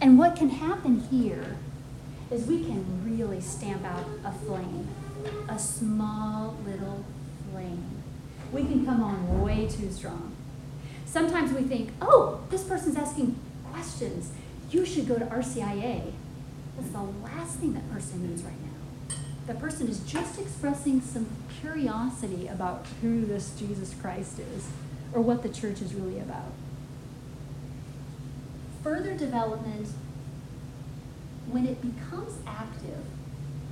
And 0.00 0.18
what 0.18 0.36
can 0.36 0.50
happen 0.50 1.00
here 1.10 1.56
is 2.30 2.46
we 2.46 2.64
can 2.64 2.84
really 3.04 3.40
stamp 3.40 3.84
out 3.84 4.04
a 4.24 4.32
flame, 4.32 4.88
a 5.48 5.58
small 5.58 6.56
little 6.66 7.04
flame. 7.50 8.02
We 8.52 8.64
can 8.64 8.84
come 8.84 9.02
on 9.02 9.42
way 9.42 9.68
too 9.68 9.90
strong. 9.90 10.36
Sometimes 11.06 11.52
we 11.52 11.62
think, 11.62 11.92
oh, 12.02 12.40
this 12.50 12.64
person's 12.64 12.96
asking 12.96 13.38
questions. 13.72 14.32
You 14.70 14.84
should 14.84 15.08
go 15.08 15.18
to 15.18 15.24
RCIA. 15.24 16.12
That's 16.76 16.90
the 16.90 17.02
last 17.24 17.58
thing 17.58 17.72
that 17.74 17.90
person 17.90 18.28
needs 18.28 18.42
right 18.42 18.60
now. 18.60 18.65
The 19.46 19.54
person 19.54 19.88
is 19.88 20.00
just 20.00 20.40
expressing 20.40 21.00
some 21.00 21.28
curiosity 21.60 22.48
about 22.48 22.84
who 23.00 23.24
this 23.24 23.54
Jesus 23.56 23.94
Christ 24.00 24.40
is 24.40 24.68
or 25.12 25.22
what 25.22 25.42
the 25.42 25.48
church 25.48 25.80
is 25.80 25.94
really 25.94 26.18
about. 26.18 26.52
Further 28.82 29.14
development, 29.14 29.88
when 31.48 31.64
it 31.64 31.80
becomes 31.80 32.34
active, 32.46 33.04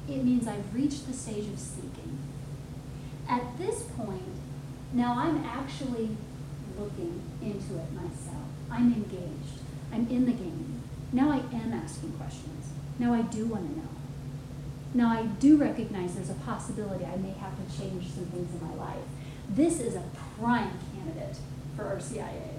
it 0.09 0.23
means 0.25 0.47
I've 0.47 0.75
reached 0.75 1.07
the 1.09 1.13
stage 1.13 1.49
of 1.49 1.59
seeking. 1.59 2.19
At 3.29 3.59
this 3.59 3.83
point, 3.97 4.23
now 4.93 5.15
I'm 5.19 5.45
actually 5.45 6.17
looking 6.79 7.21
into 7.43 7.79
it 7.79 7.93
myself. 7.93 8.47
I'm 8.71 8.93
engaged. 8.93 9.61
I'm 9.93 10.07
in 10.09 10.27
the 10.27 10.33
game. 10.33 10.83
Now 11.13 11.31
I 11.31 11.39
am 11.57 11.73
asking 11.73 12.13
questions. 12.13 12.73
Now 12.99 13.13
I 13.13 13.23
do 13.23 13.47
want 13.47 13.71
to 13.71 13.81
know. 13.81 13.94
Now 14.95 15.09
I 15.11 15.25
do 15.25 15.57
recognize 15.57 16.15
there's 16.15 16.31
a 16.31 16.35
possibility 16.35 17.05
I 17.05 17.17
may 17.17 17.33
have 17.33 17.55
to 17.57 17.79
change 17.79 18.11
some 18.13 18.27
things 18.27 18.55
in 18.55 18.67
my 18.67 18.75
life. 18.75 19.05
This 19.49 19.81
is 19.81 19.97
a 19.97 20.05
prime 20.39 20.79
candidate 20.95 21.37
for 21.77 21.83
RCIA. 21.85 22.55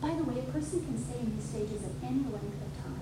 By 0.00 0.14
the 0.14 0.24
way, 0.24 0.38
a 0.38 0.52
person 0.52 0.84
can 0.84 0.98
stay 0.98 1.18
in 1.20 1.36
these 1.36 1.44
stages 1.44 1.82
at 1.84 1.90
any 2.02 2.24
length 2.24 2.62
of 2.62 2.82
time. 2.82 2.94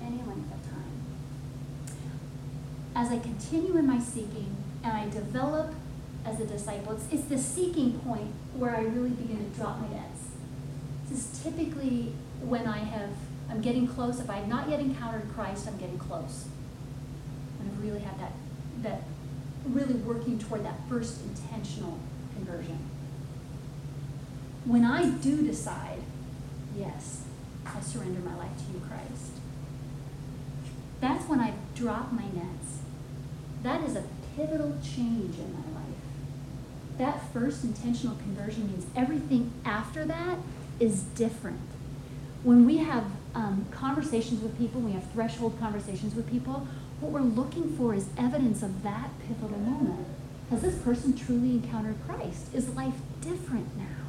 any 0.00 0.18
length 0.18 0.54
of 0.54 0.70
time. 0.70 1.00
As 2.94 3.10
I 3.10 3.18
continue 3.18 3.76
in 3.76 3.86
my 3.86 3.98
seeking 3.98 4.56
and 4.84 4.92
I 4.92 5.08
develop 5.08 5.74
as 6.24 6.40
a 6.40 6.46
disciple, 6.46 6.92
it's, 6.92 7.06
it's 7.10 7.24
the 7.24 7.38
seeking 7.38 7.98
point 8.00 8.32
where 8.54 8.74
I 8.76 8.82
really 8.82 9.10
begin 9.10 9.50
to 9.50 9.58
drop 9.58 9.80
my 9.80 9.88
nets. 9.88 10.28
This 11.08 11.18
is 11.18 11.42
typically 11.42 12.12
when 12.40 12.66
I 12.66 12.78
have, 12.78 13.10
I'm 13.50 13.60
getting 13.60 13.86
close. 13.86 14.20
If 14.20 14.28
I 14.28 14.36
have 14.36 14.48
not 14.48 14.68
yet 14.68 14.80
encountered 14.80 15.32
Christ, 15.34 15.66
I'm 15.66 15.78
getting 15.78 15.98
close. 15.98 16.46
When 17.58 17.68
I've 17.70 17.82
really 17.82 18.00
had 18.00 18.18
that, 18.20 18.32
that 18.82 19.02
really 19.64 19.94
working 19.94 20.38
toward 20.38 20.64
that 20.64 20.78
first 20.88 21.22
intentional 21.22 21.98
conversion. 22.34 22.78
When 24.64 24.84
I 24.84 25.10
do 25.10 25.46
decide, 25.46 26.02
yes, 26.76 27.22
I 27.64 27.80
surrender 27.80 28.20
my 28.20 28.36
life 28.36 28.56
to 28.58 28.72
you, 28.72 28.80
Christ, 28.86 29.32
that's 31.00 31.28
when 31.28 31.40
I 31.40 31.54
drop 31.74 32.12
my 32.12 32.24
nets. 32.24 32.80
That 33.62 33.82
is 33.82 33.96
a 33.96 34.04
pivotal 34.36 34.76
change 34.82 35.38
in 35.38 35.52
my 35.52 35.80
life. 35.80 35.86
That 36.98 37.32
first 37.32 37.64
intentional 37.64 38.16
conversion 38.16 38.68
means 38.68 38.86
everything 38.96 39.52
after 39.64 40.04
that 40.04 40.38
is 40.80 41.02
different. 41.02 41.60
When 42.42 42.64
we 42.64 42.78
have 42.78 43.04
um, 43.36 43.66
conversations 43.70 44.42
with 44.42 44.56
people, 44.56 44.80
we 44.80 44.92
have 44.92 45.04
threshold 45.12 45.58
conversations 45.60 46.14
with 46.14 46.28
people, 46.28 46.66
what 47.00 47.12
we're 47.12 47.20
looking 47.20 47.76
for 47.76 47.94
is 47.94 48.08
evidence 48.16 48.62
of 48.62 48.82
that 48.82 49.10
pivotal 49.28 49.58
moment. 49.58 50.06
Has 50.48 50.62
this 50.62 50.78
person 50.78 51.14
truly 51.14 51.50
encountered 51.50 51.96
Christ? 52.06 52.54
Is 52.54 52.70
life 52.70 52.94
different 53.20 53.76
now? 53.76 54.06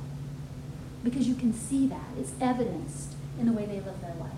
Because 1.04 1.28
you 1.28 1.36
can 1.36 1.52
see 1.52 1.88
that. 1.88 2.08
It's 2.18 2.32
evidenced 2.40 3.16
in 3.38 3.48
the 3.48 3.52
way 3.52 3.66
they 3.66 3.82
live 3.82 4.00
their 4.00 4.16
life. 4.18 4.32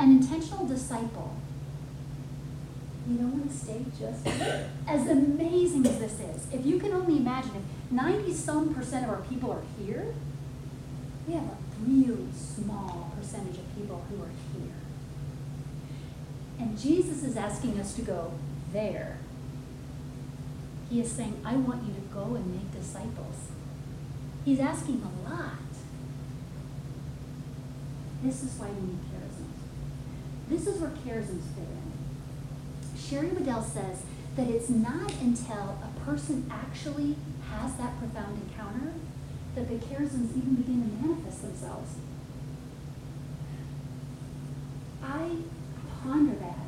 An 0.00 0.10
intentional 0.10 0.66
disciple, 0.66 1.36
you 3.08 3.18
don't 3.18 3.32
want 3.32 3.50
to 3.50 3.56
stay 3.56 3.84
just 3.96 4.26
as 4.88 5.08
amazing 5.08 5.86
as 5.86 6.00
this 6.00 6.18
is. 6.18 6.52
If 6.52 6.66
you 6.66 6.80
can 6.80 6.92
only 6.92 7.18
imagine, 7.18 7.52
if 7.54 7.92
90 7.92 8.34
some 8.34 8.74
percent 8.74 9.04
of 9.04 9.10
our 9.10 9.22
people 9.22 9.52
are 9.52 9.62
here, 9.80 10.12
we 11.28 11.34
have 11.34 11.44
a 11.44 11.65
really 11.80 12.28
small 12.32 13.12
percentage 13.18 13.58
of 13.58 13.76
people 13.76 14.04
who 14.08 14.22
are 14.22 14.30
here. 14.52 14.72
And 16.58 16.78
Jesus 16.78 17.22
is 17.22 17.36
asking 17.36 17.78
us 17.78 17.94
to 17.94 18.02
go 18.02 18.32
there. 18.72 19.18
He 20.88 21.00
is 21.00 21.10
saying, 21.10 21.40
I 21.44 21.56
want 21.56 21.82
you 21.86 21.94
to 21.94 22.00
go 22.14 22.34
and 22.34 22.46
make 22.54 22.72
disciples. 22.72 23.48
He's 24.44 24.60
asking 24.60 25.02
a 25.02 25.28
lot. 25.28 25.52
This 28.22 28.42
is 28.42 28.58
why 28.58 28.68
we 28.68 28.86
need 28.86 29.00
charisms. 29.12 30.48
This 30.48 30.66
is 30.66 30.80
where 30.80 30.90
charisms 30.90 31.42
fit 31.54 31.64
in. 31.64 32.98
Sherry 32.98 33.28
Weddell 33.28 33.62
says 33.62 34.02
that 34.36 34.48
it's 34.48 34.68
not 34.68 35.12
until 35.20 35.78
a 35.82 36.00
person 36.04 36.50
actually 36.50 37.16
has 37.50 37.74
that 37.76 37.98
profound 37.98 38.40
encounter 38.42 38.94
that 39.56 39.68
the 39.68 39.74
charisms 39.86 40.36
even 40.36 40.54
begin 40.54 40.82
to 40.82 41.08
manifest 41.08 41.42
themselves. 41.42 41.94
I 45.02 45.30
ponder 46.02 46.34
that 46.34 46.58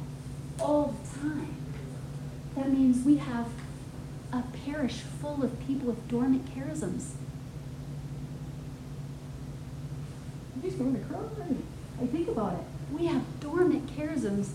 all 0.59 0.95
the 1.03 1.20
time. 1.20 1.55
That 2.57 2.72
means 2.72 3.05
we 3.05 3.18
have 3.18 3.49
a 4.32 4.43
parish 4.64 5.01
full 5.20 5.45
of 5.45 5.61
people 5.66 5.89
with 5.89 6.09
dormant 6.09 6.47
charisms. 6.55 7.11
He's 10.62 10.74
going 10.74 10.95
to 10.95 11.05
cry. 11.05 11.18
I 12.01 12.07
think 12.07 12.28
about 12.28 12.55
it. 12.55 12.64
We 12.93 13.07
have 13.07 13.22
dormant 13.41 13.95
charisms. 13.97 14.51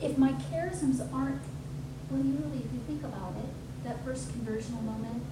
If 0.00 0.18
my 0.18 0.32
charisms 0.32 1.00
aren't, 1.12 1.40
well, 2.10 2.20
you 2.20 2.32
really, 2.32 2.64
if 2.64 2.72
you 2.72 2.80
think 2.86 3.02
about 3.02 3.34
it, 3.38 3.84
that 3.84 4.04
first 4.04 4.30
conversional 4.32 4.82
moment, 4.82 5.22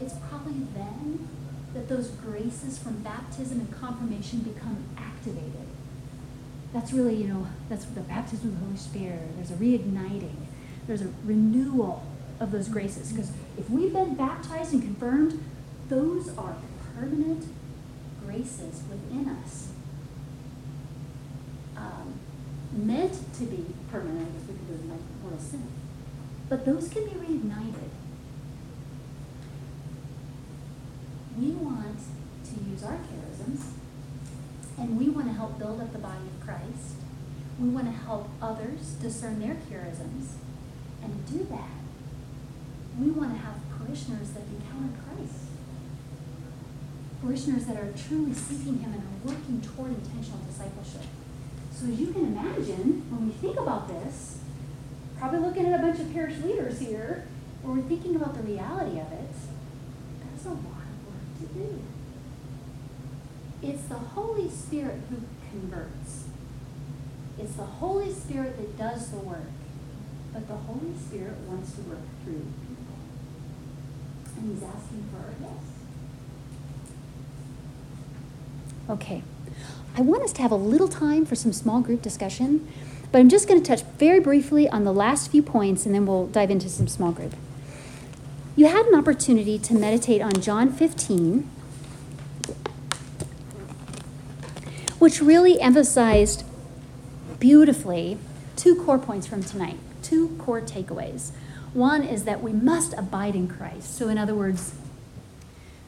it's 0.00 0.14
probably 0.28 0.66
then 0.74 1.28
that 1.74 1.88
those 1.88 2.08
graces 2.08 2.78
from 2.78 3.02
baptism 3.02 3.60
and 3.60 3.72
confirmation 3.72 4.40
become 4.40 4.84
activated. 4.96 5.66
That's 6.72 6.92
really, 6.92 7.14
you 7.16 7.28
know, 7.28 7.46
that's 7.68 7.84
the 7.84 8.00
baptism 8.00 8.48
of 8.48 8.60
the 8.60 8.64
Holy 8.66 8.76
Spirit. 8.76 9.36
There's 9.36 9.50
a 9.50 9.54
reigniting, 9.54 10.36
there's 10.86 11.02
a 11.02 11.12
renewal 11.24 12.04
of 12.40 12.50
those 12.50 12.68
graces. 12.68 13.12
Because 13.12 13.32
if 13.58 13.70
we've 13.70 13.92
been 13.92 14.14
baptized 14.14 14.72
and 14.72 14.82
confirmed, 14.82 15.42
those 15.88 16.36
are 16.36 16.56
permanent 16.94 17.46
graces 18.24 18.82
within 18.90 19.28
us. 19.28 19.68
Um, 21.76 22.14
meant 22.72 23.12
to 23.34 23.44
be 23.44 23.66
permanent, 23.90 24.28
as 24.36 24.48
we 24.48 24.54
could 24.54 24.66
do 24.66 24.74
in 24.74 24.88
mortal 25.22 25.38
sin. 25.38 25.66
But 26.48 26.64
those 26.64 26.88
can 26.88 27.04
be 27.04 27.12
reignited. 27.12 27.90
we 31.38 31.50
want 31.50 31.98
use 32.60 32.82
our 32.82 32.96
charisms 32.96 33.76
and 34.78 34.98
we 34.98 35.08
want 35.08 35.26
to 35.26 35.32
help 35.32 35.58
build 35.58 35.80
up 35.80 35.92
the 35.92 35.98
body 35.98 36.26
of 36.26 36.46
Christ. 36.46 36.96
We 37.58 37.68
want 37.68 37.86
to 37.86 37.92
help 37.92 38.28
others 38.42 38.96
discern 39.00 39.40
their 39.40 39.54
charisms. 39.54 40.36
And 41.02 41.26
do 41.26 41.44
that, 41.50 41.70
we 42.98 43.10
want 43.10 43.32
to 43.32 43.38
have 43.38 43.54
parishioners 43.78 44.30
that 44.30 44.42
encounter 44.42 44.92
Christ. 45.06 45.44
Parishioners 47.22 47.64
that 47.66 47.76
are 47.76 47.92
truly 47.92 48.34
seeking 48.34 48.80
Him 48.80 48.92
and 48.92 49.02
are 49.02 49.32
working 49.32 49.60
toward 49.60 49.92
intentional 49.92 50.40
discipleship. 50.46 51.06
So, 51.72 51.86
as 51.86 52.00
you 52.00 52.08
can 52.08 52.26
imagine, 52.26 53.06
when 53.10 53.26
we 53.26 53.32
think 53.32 53.58
about 53.58 53.88
this, 53.88 54.40
probably 55.18 55.40
looking 55.40 55.66
at 55.66 55.78
a 55.78 55.82
bunch 55.82 56.00
of 56.00 56.12
parish 56.12 56.38
leaders 56.42 56.80
here, 56.80 57.26
where 57.62 57.76
we're 57.76 57.82
thinking 57.82 58.16
about 58.16 58.34
the 58.34 58.42
reality 58.42 58.98
of 58.98 59.12
it, 59.12 59.30
that's 60.20 60.44
a 60.44 60.50
lot 60.50 60.58
of 60.58 61.06
work 61.06 61.38
to 61.40 61.58
do. 61.58 61.82
It's 63.66 63.82
the 63.84 63.98
Holy 63.98 64.48
Spirit 64.48 65.00
who 65.10 65.16
converts. 65.50 66.24
It's 67.38 67.54
the 67.54 67.64
Holy 67.64 68.12
Spirit 68.12 68.56
that 68.58 68.78
does 68.78 69.10
the 69.10 69.18
work. 69.18 69.50
But 70.32 70.46
the 70.46 70.54
Holy 70.54 70.96
Spirit 70.96 71.36
wants 71.48 71.72
to 71.72 71.80
work 71.82 71.98
through 72.22 72.44
people. 72.68 72.96
And 74.36 74.52
He's 74.52 74.62
asking 74.62 75.08
for 75.10 75.18
our 75.18 75.34
yes. 75.40 75.64
Okay. 78.88 79.22
I 79.96 80.02
want 80.02 80.22
us 80.22 80.32
to 80.34 80.42
have 80.42 80.52
a 80.52 80.56
little 80.56 80.88
time 80.88 81.26
for 81.26 81.34
some 81.34 81.52
small 81.52 81.80
group 81.80 82.02
discussion, 82.02 82.68
but 83.10 83.18
I'm 83.18 83.28
just 83.28 83.48
going 83.48 83.60
to 83.60 83.66
touch 83.66 83.82
very 83.98 84.20
briefly 84.20 84.68
on 84.68 84.84
the 84.84 84.92
last 84.92 85.30
few 85.30 85.42
points 85.42 85.86
and 85.86 85.94
then 85.94 86.06
we'll 86.06 86.26
dive 86.28 86.50
into 86.50 86.68
some 86.68 86.86
small 86.86 87.12
group 87.12 87.34
you 88.56 88.66
had 88.66 88.86
an 88.86 88.94
opportunity 88.94 89.58
to 89.58 89.74
meditate 89.74 90.22
on 90.22 90.32
John 90.40 90.72
15, 90.72 91.48
which 95.06 95.20
really 95.20 95.60
emphasized 95.60 96.42
beautifully 97.38 98.18
two 98.56 98.74
core 98.74 98.98
points 98.98 99.24
from 99.24 99.40
tonight, 99.40 99.78
two 100.02 100.30
core 100.36 100.60
takeaways. 100.60 101.30
One 101.72 102.02
is 102.02 102.24
that 102.24 102.42
we 102.42 102.52
must 102.52 102.92
abide 102.94 103.36
in 103.36 103.46
Christ. 103.46 103.96
So, 103.96 104.08
in 104.08 104.18
other 104.18 104.34
words, 104.34 104.74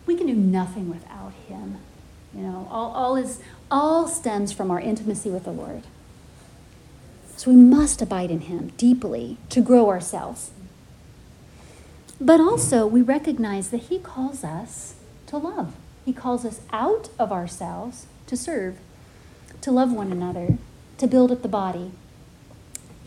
we 0.07 0.15
can 0.15 0.29
do 0.29 0.37
nothing 0.37 0.89
without 0.89 1.33
Him. 1.49 1.79
You 2.33 2.43
know, 2.43 2.69
all, 2.71 2.93
all 2.93 3.17
is 3.17 3.41
all 3.73 4.07
stems 4.07 4.53
from 4.53 4.71
our 4.71 4.79
intimacy 4.79 5.31
with 5.31 5.43
the 5.43 5.51
Lord. 5.51 5.83
So 7.37 7.51
we 7.51 7.57
must 7.57 8.01
abide 8.01 8.31
in 8.31 8.43
Him 8.43 8.69
deeply 8.77 9.37
to 9.49 9.61
grow 9.61 9.89
ourselves. 9.89 10.53
But 12.21 12.41
also, 12.41 12.87
we 12.87 13.03
recognize 13.03 13.71
that 13.71 13.89
He 13.91 13.99
calls 13.99 14.45
us 14.45 14.95
to 15.27 15.39
love. 15.39 15.75
He 16.05 16.13
calls 16.13 16.45
us 16.45 16.61
out 16.73 17.09
of 17.19 17.33
ourselves 17.33 18.07
to 18.29 18.37
serve, 18.37 18.79
to 19.61 19.71
love 19.71 19.93
one 19.93 20.13
another, 20.13 20.59
to 20.99 21.07
build 21.07 21.31
up 21.31 21.43
the 21.43 21.49
body. 21.49 21.91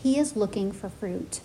He 0.02 0.18
is 0.18 0.36
looking 0.36 0.72
for 0.72 0.88
fruit. 0.88 1.40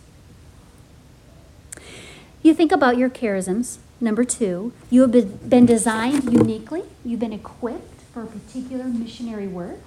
You 2.41 2.53
think 2.53 2.71
about 2.71 2.97
your 2.97 3.09
charisms. 3.09 3.77
Number 3.99 4.23
two, 4.23 4.73
you 4.89 5.01
have 5.01 5.49
been 5.49 5.65
designed 5.65 6.31
uniquely, 6.31 6.83
you've 7.03 7.19
been 7.19 7.33
equipped 7.33 8.01
for 8.13 8.23
a 8.23 8.27
particular 8.27 8.85
missionary 8.85 9.47
work, 9.47 9.81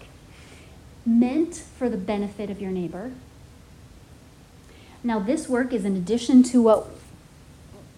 meant 1.07 1.55
for 1.55 1.89
the 1.89 1.97
benefit 1.97 2.51
of 2.51 2.61
your 2.61 2.71
neighbor. 2.71 3.13
Now, 5.03 5.19
this 5.19 5.49
work 5.49 5.73
is 5.73 5.85
in 5.85 5.97
addition 5.97 6.43
to 6.45 6.61
what 6.61 6.89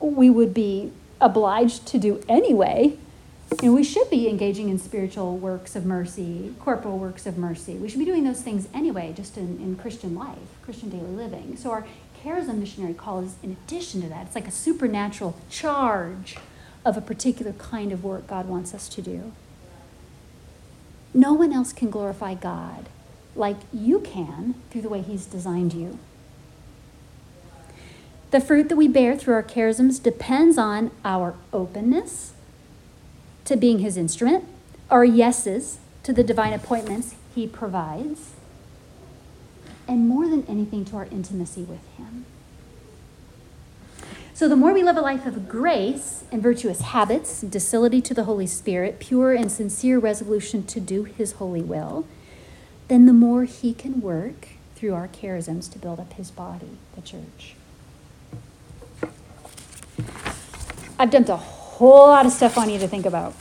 we 0.01 0.31
would 0.31 0.55
be 0.55 0.93
obliged 1.20 1.87
to 1.89 1.99
do 1.99 2.23
anyway. 2.29 2.99
You 3.61 3.68
know, 3.68 3.74
we 3.74 3.84
should 3.84 4.09
be 4.09 4.28
engaging 4.28 4.68
in 4.70 4.78
spiritual 4.78 5.36
works 5.36 5.76
of 5.76 5.84
mercy, 5.84 6.55
corporal 6.59 6.98
works 6.98 7.26
of 7.26 7.36
mercy. 7.36 7.74
We 7.74 7.88
should 7.88 7.98
be 7.98 8.05
doing 8.05 8.24
those 8.24 8.40
things 8.40 8.66
anyway, 8.72 9.12
just 9.16 9.36
in, 9.36 9.59
in 9.61 9.76
Christian 9.76 10.14
life, 10.14 10.38
Christian 10.62 10.88
daily 10.88 11.11
living. 11.11 11.57
So 11.57 11.70
our 11.70 11.86
charism 12.24 12.59
missionary 12.59 12.94
call 12.94 13.20
is 13.20 13.34
in 13.42 13.50
addition 13.53 14.00
to 14.03 14.09
that. 14.09 14.26
It's 14.26 14.34
like 14.34 14.48
a 14.48 14.53
supernatural 14.53 15.36
charge 15.50 16.36
of 16.84 16.96
a 16.96 17.00
particular 17.00 17.53
kind 17.53 17.92
of 17.92 18.03
work 18.03 18.26
God 18.26 18.48
wants 18.48 18.74
us 18.74 18.88
to 18.90 19.03
do. 19.03 19.32
No 21.12 21.32
one 21.32 21.53
else 21.53 21.72
can 21.72 21.90
glorify 21.90 22.34
God 22.34 22.88
like 23.34 23.59
you 23.72 24.00
can 24.00 24.55
through 24.70 24.82
the 24.82 24.88
way 24.88 25.03
He's 25.03 25.26
designed 25.26 25.74
you. 25.74 25.98
The 28.30 28.40
fruit 28.40 28.70
that 28.70 28.76
we 28.76 28.88
bear 28.88 29.16
through 29.16 29.34
our 29.34 29.42
charisms 29.42 30.03
depends 30.03 30.57
on 30.57 30.90
our 31.05 31.34
openness 31.53 32.32
to 33.45 33.57
being 33.57 33.80
His 33.80 33.97
instrument, 33.97 34.45
our 34.90 35.05
yeses 35.05 35.78
to 36.03 36.12
the 36.12 36.24
divine 36.24 36.53
appointments 36.53 37.14
He 37.34 37.47
provides, 37.47 38.30
and 39.88 40.09
more 40.09 40.28
than 40.28 40.45
anything, 40.47 40.84
to 40.86 40.97
our 40.97 41.07
intimacy 41.07 41.62
with 41.62 41.86
Him. 41.97 42.24
So, 44.34 44.49
the 44.49 44.57
more 44.57 44.72
we 44.72 44.82
live 44.82 44.97
a 44.97 45.01
life 45.01 45.26
of 45.26 45.49
grace 45.49 46.24
and 46.32 46.43
virtuous 46.43 46.80
habits, 46.80 47.43
docility 47.43 48.01
to 48.01 48.14
the 48.14 48.24
Holy 48.24 48.47
Spirit, 48.47 48.99
pure 48.99 49.32
and 49.32 49.53
sincere 49.53 49.99
resolution 49.99 50.64
to 50.64 50.80
do 50.80 51.05
His 51.05 51.32
holy 51.32 51.62
will, 51.62 52.07
then 52.88 53.07
the 53.07 53.12
more 53.12 53.45
He 53.45 53.74
can 53.74 54.01
work 54.01 54.49
through 54.74 54.95
our 54.95 55.07
charisms 55.07 55.70
to 55.72 55.78
build 55.78 56.01
up 56.01 56.14
His 56.14 56.30
body, 56.30 56.78
the 56.97 57.03
church. 57.03 57.55
I've 60.99 61.11
dumped 61.11 61.28
a 61.28 61.36
whole 61.89 62.07
lot 62.07 62.24
of 62.24 62.30
stuff 62.30 62.57
on 62.57 62.70
you 62.70 62.78
to 62.78 62.87
think 62.87 63.05
about. 63.05 63.35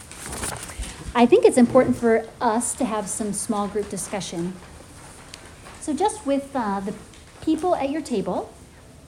I 1.14 1.28
think 1.28 1.46
it's 1.46 1.58
important 1.58 1.96
for 1.96 2.26
us 2.40 2.74
to 2.76 2.86
have 2.86 3.08
some 3.08 3.34
small 3.34 3.68
group 3.68 3.88
discussion. 3.90 4.54
So, 5.80 5.94
just 5.94 6.26
with 6.26 6.50
uh, 6.56 6.80
the 6.80 6.96
people 7.42 7.76
at 7.76 7.92
your 7.92 8.02
table, 8.02 8.52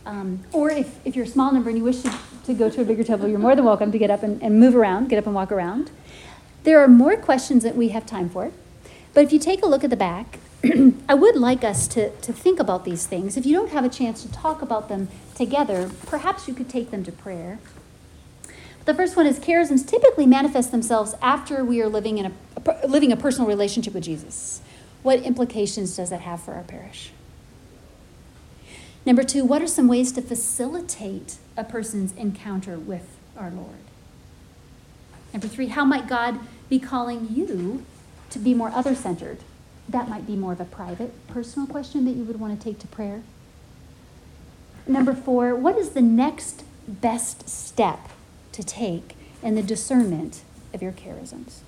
um, 0.05 0.43
or 0.51 0.69
if, 0.69 0.99
if 1.03 1.15
you're 1.15 1.25
a 1.25 1.27
small 1.27 1.51
number 1.51 1.69
and 1.69 1.79
you 1.79 1.83
wish 1.83 2.01
to, 2.01 2.13
to 2.45 2.53
go 2.53 2.69
to 2.69 2.81
a 2.81 2.85
bigger 2.85 3.03
table, 3.03 3.27
you're 3.27 3.39
more 3.39 3.55
than 3.55 3.65
welcome 3.65 3.91
to 3.91 3.97
get 3.97 4.11
up 4.11 4.21
and, 4.21 4.39
and 4.43 4.59
move 4.59 4.75
around, 4.75 5.09
get 5.09 5.17
up 5.17 5.25
and 5.25 5.33
walk 5.33 5.51
around. 5.51 5.89
There 6.63 6.79
are 6.83 6.87
more 6.87 7.17
questions 7.17 7.63
that 7.63 7.75
we 7.75 7.89
have 7.89 8.05
time 8.05 8.29
for. 8.29 8.51
But 9.15 9.23
if 9.23 9.33
you 9.33 9.39
take 9.39 9.63
a 9.63 9.67
look 9.67 9.83
at 9.83 9.89
the 9.89 9.95
back, 9.95 10.37
I 11.09 11.15
would 11.15 11.35
like 11.35 11.63
us 11.63 11.87
to, 11.89 12.15
to 12.17 12.31
think 12.31 12.59
about 12.59 12.85
these 12.85 13.07
things. 13.07 13.35
If 13.35 13.47
you 13.47 13.55
don't 13.55 13.71
have 13.71 13.83
a 13.83 13.89
chance 13.89 14.21
to 14.21 14.31
talk 14.31 14.61
about 14.61 14.89
them 14.89 15.07
together, 15.33 15.89
perhaps 16.05 16.47
you 16.47 16.53
could 16.53 16.69
take 16.69 16.91
them 16.91 17.03
to 17.03 17.11
prayer. 17.11 17.57
The 18.85 18.93
first 18.93 19.15
one 19.15 19.25
is 19.25 19.39
charisms 19.39 19.87
typically 19.87 20.25
manifest 20.25 20.71
themselves 20.71 21.15
after 21.21 21.63
we 21.63 21.81
are 21.81 21.87
living 21.87 22.17
in 22.17 22.25
a 22.27 22.31
living 22.87 23.11
a 23.11 23.17
personal 23.17 23.47
relationship 23.47 23.93
with 23.93 24.03
Jesus. 24.03 24.61
What 25.03 25.19
implications 25.19 25.95
does 25.95 26.09
that 26.09 26.21
have 26.21 26.41
for 26.41 26.53
our 26.53 26.63
parish? 26.63 27.11
Number 29.05 29.23
two, 29.23 29.43
what 29.43 29.61
are 29.61 29.67
some 29.67 29.87
ways 29.87 30.11
to 30.13 30.21
facilitate 30.21 31.37
a 31.57 31.63
person's 31.63 32.13
encounter 32.13 32.77
with 32.77 33.17
our 33.37 33.49
Lord? 33.49 33.83
Number 35.33 35.47
three, 35.47 35.67
how 35.67 35.83
might 35.83 36.07
God 36.07 36.39
be 36.69 36.79
calling 36.79 37.27
you 37.31 37.85
to 38.29 38.39
be 38.39 38.53
more 38.53 38.69
other 38.69 38.95
centered? 38.95 39.39
That 39.89 40.07
might 40.07 40.25
be 40.25 40.35
more 40.35 40.53
of 40.53 40.61
a 40.61 40.65
private, 40.65 41.27
personal 41.27 41.67
question 41.67 42.05
that 42.05 42.11
you 42.11 42.23
would 42.23 42.39
want 42.39 42.57
to 42.57 42.63
take 42.63 42.79
to 42.79 42.87
prayer. 42.87 43.23
Number 44.87 45.13
four, 45.13 45.53
what 45.55 45.77
is 45.77 45.89
the 45.89 46.01
next 46.01 46.63
best 46.87 47.49
step 47.49 48.09
to 48.53 48.63
take 48.63 49.15
and 49.41 49.57
the 49.57 49.63
discernment 49.63 50.43
of 50.73 50.81
your 50.81 50.91
charisms? 50.91 51.59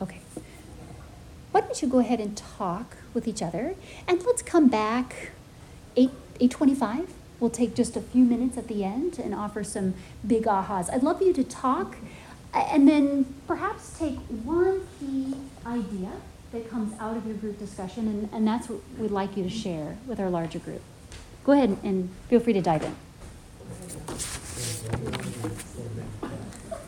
Okay. 0.00 0.20
Why 1.52 1.60
don't 1.60 1.80
you 1.80 1.88
go 1.88 1.98
ahead 1.98 2.20
and 2.20 2.36
talk 2.36 2.96
with 3.14 3.26
each 3.26 3.40
other 3.40 3.76
and 4.06 4.22
let's 4.24 4.42
come 4.42 4.68
back 4.68 5.30
8 5.96 6.10
825 6.40 7.14
we'll 7.40 7.50
take 7.50 7.74
just 7.74 7.96
a 7.96 8.00
few 8.00 8.24
minutes 8.24 8.58
at 8.58 8.68
the 8.68 8.84
end 8.84 9.18
and 9.18 9.34
offer 9.34 9.62
some 9.62 9.94
big 10.26 10.44
ahas 10.44 10.92
i'd 10.92 11.02
love 11.02 11.22
you 11.22 11.32
to 11.32 11.44
talk 11.44 11.96
and 12.52 12.88
then 12.88 13.24
perhaps 13.46 13.98
take 13.98 14.16
one 14.44 14.86
key 14.98 15.34
idea 15.66 16.10
that 16.52 16.68
comes 16.70 16.98
out 17.00 17.16
of 17.16 17.26
your 17.26 17.36
group 17.36 17.58
discussion 17.58 18.06
and, 18.08 18.28
and 18.32 18.46
that's 18.46 18.68
what 18.68 18.80
we'd 18.98 19.10
like 19.10 19.36
you 19.36 19.42
to 19.44 19.50
share 19.50 19.96
with 20.06 20.18
our 20.18 20.30
larger 20.30 20.58
group 20.58 20.82
go 21.44 21.52
ahead 21.52 21.76
and 21.82 22.10
feel 22.28 22.40
free 22.40 22.52
to 22.52 22.60
dive 22.60 22.82
in 22.82 22.94
Thank 24.86 25.64
you. 25.64 25.73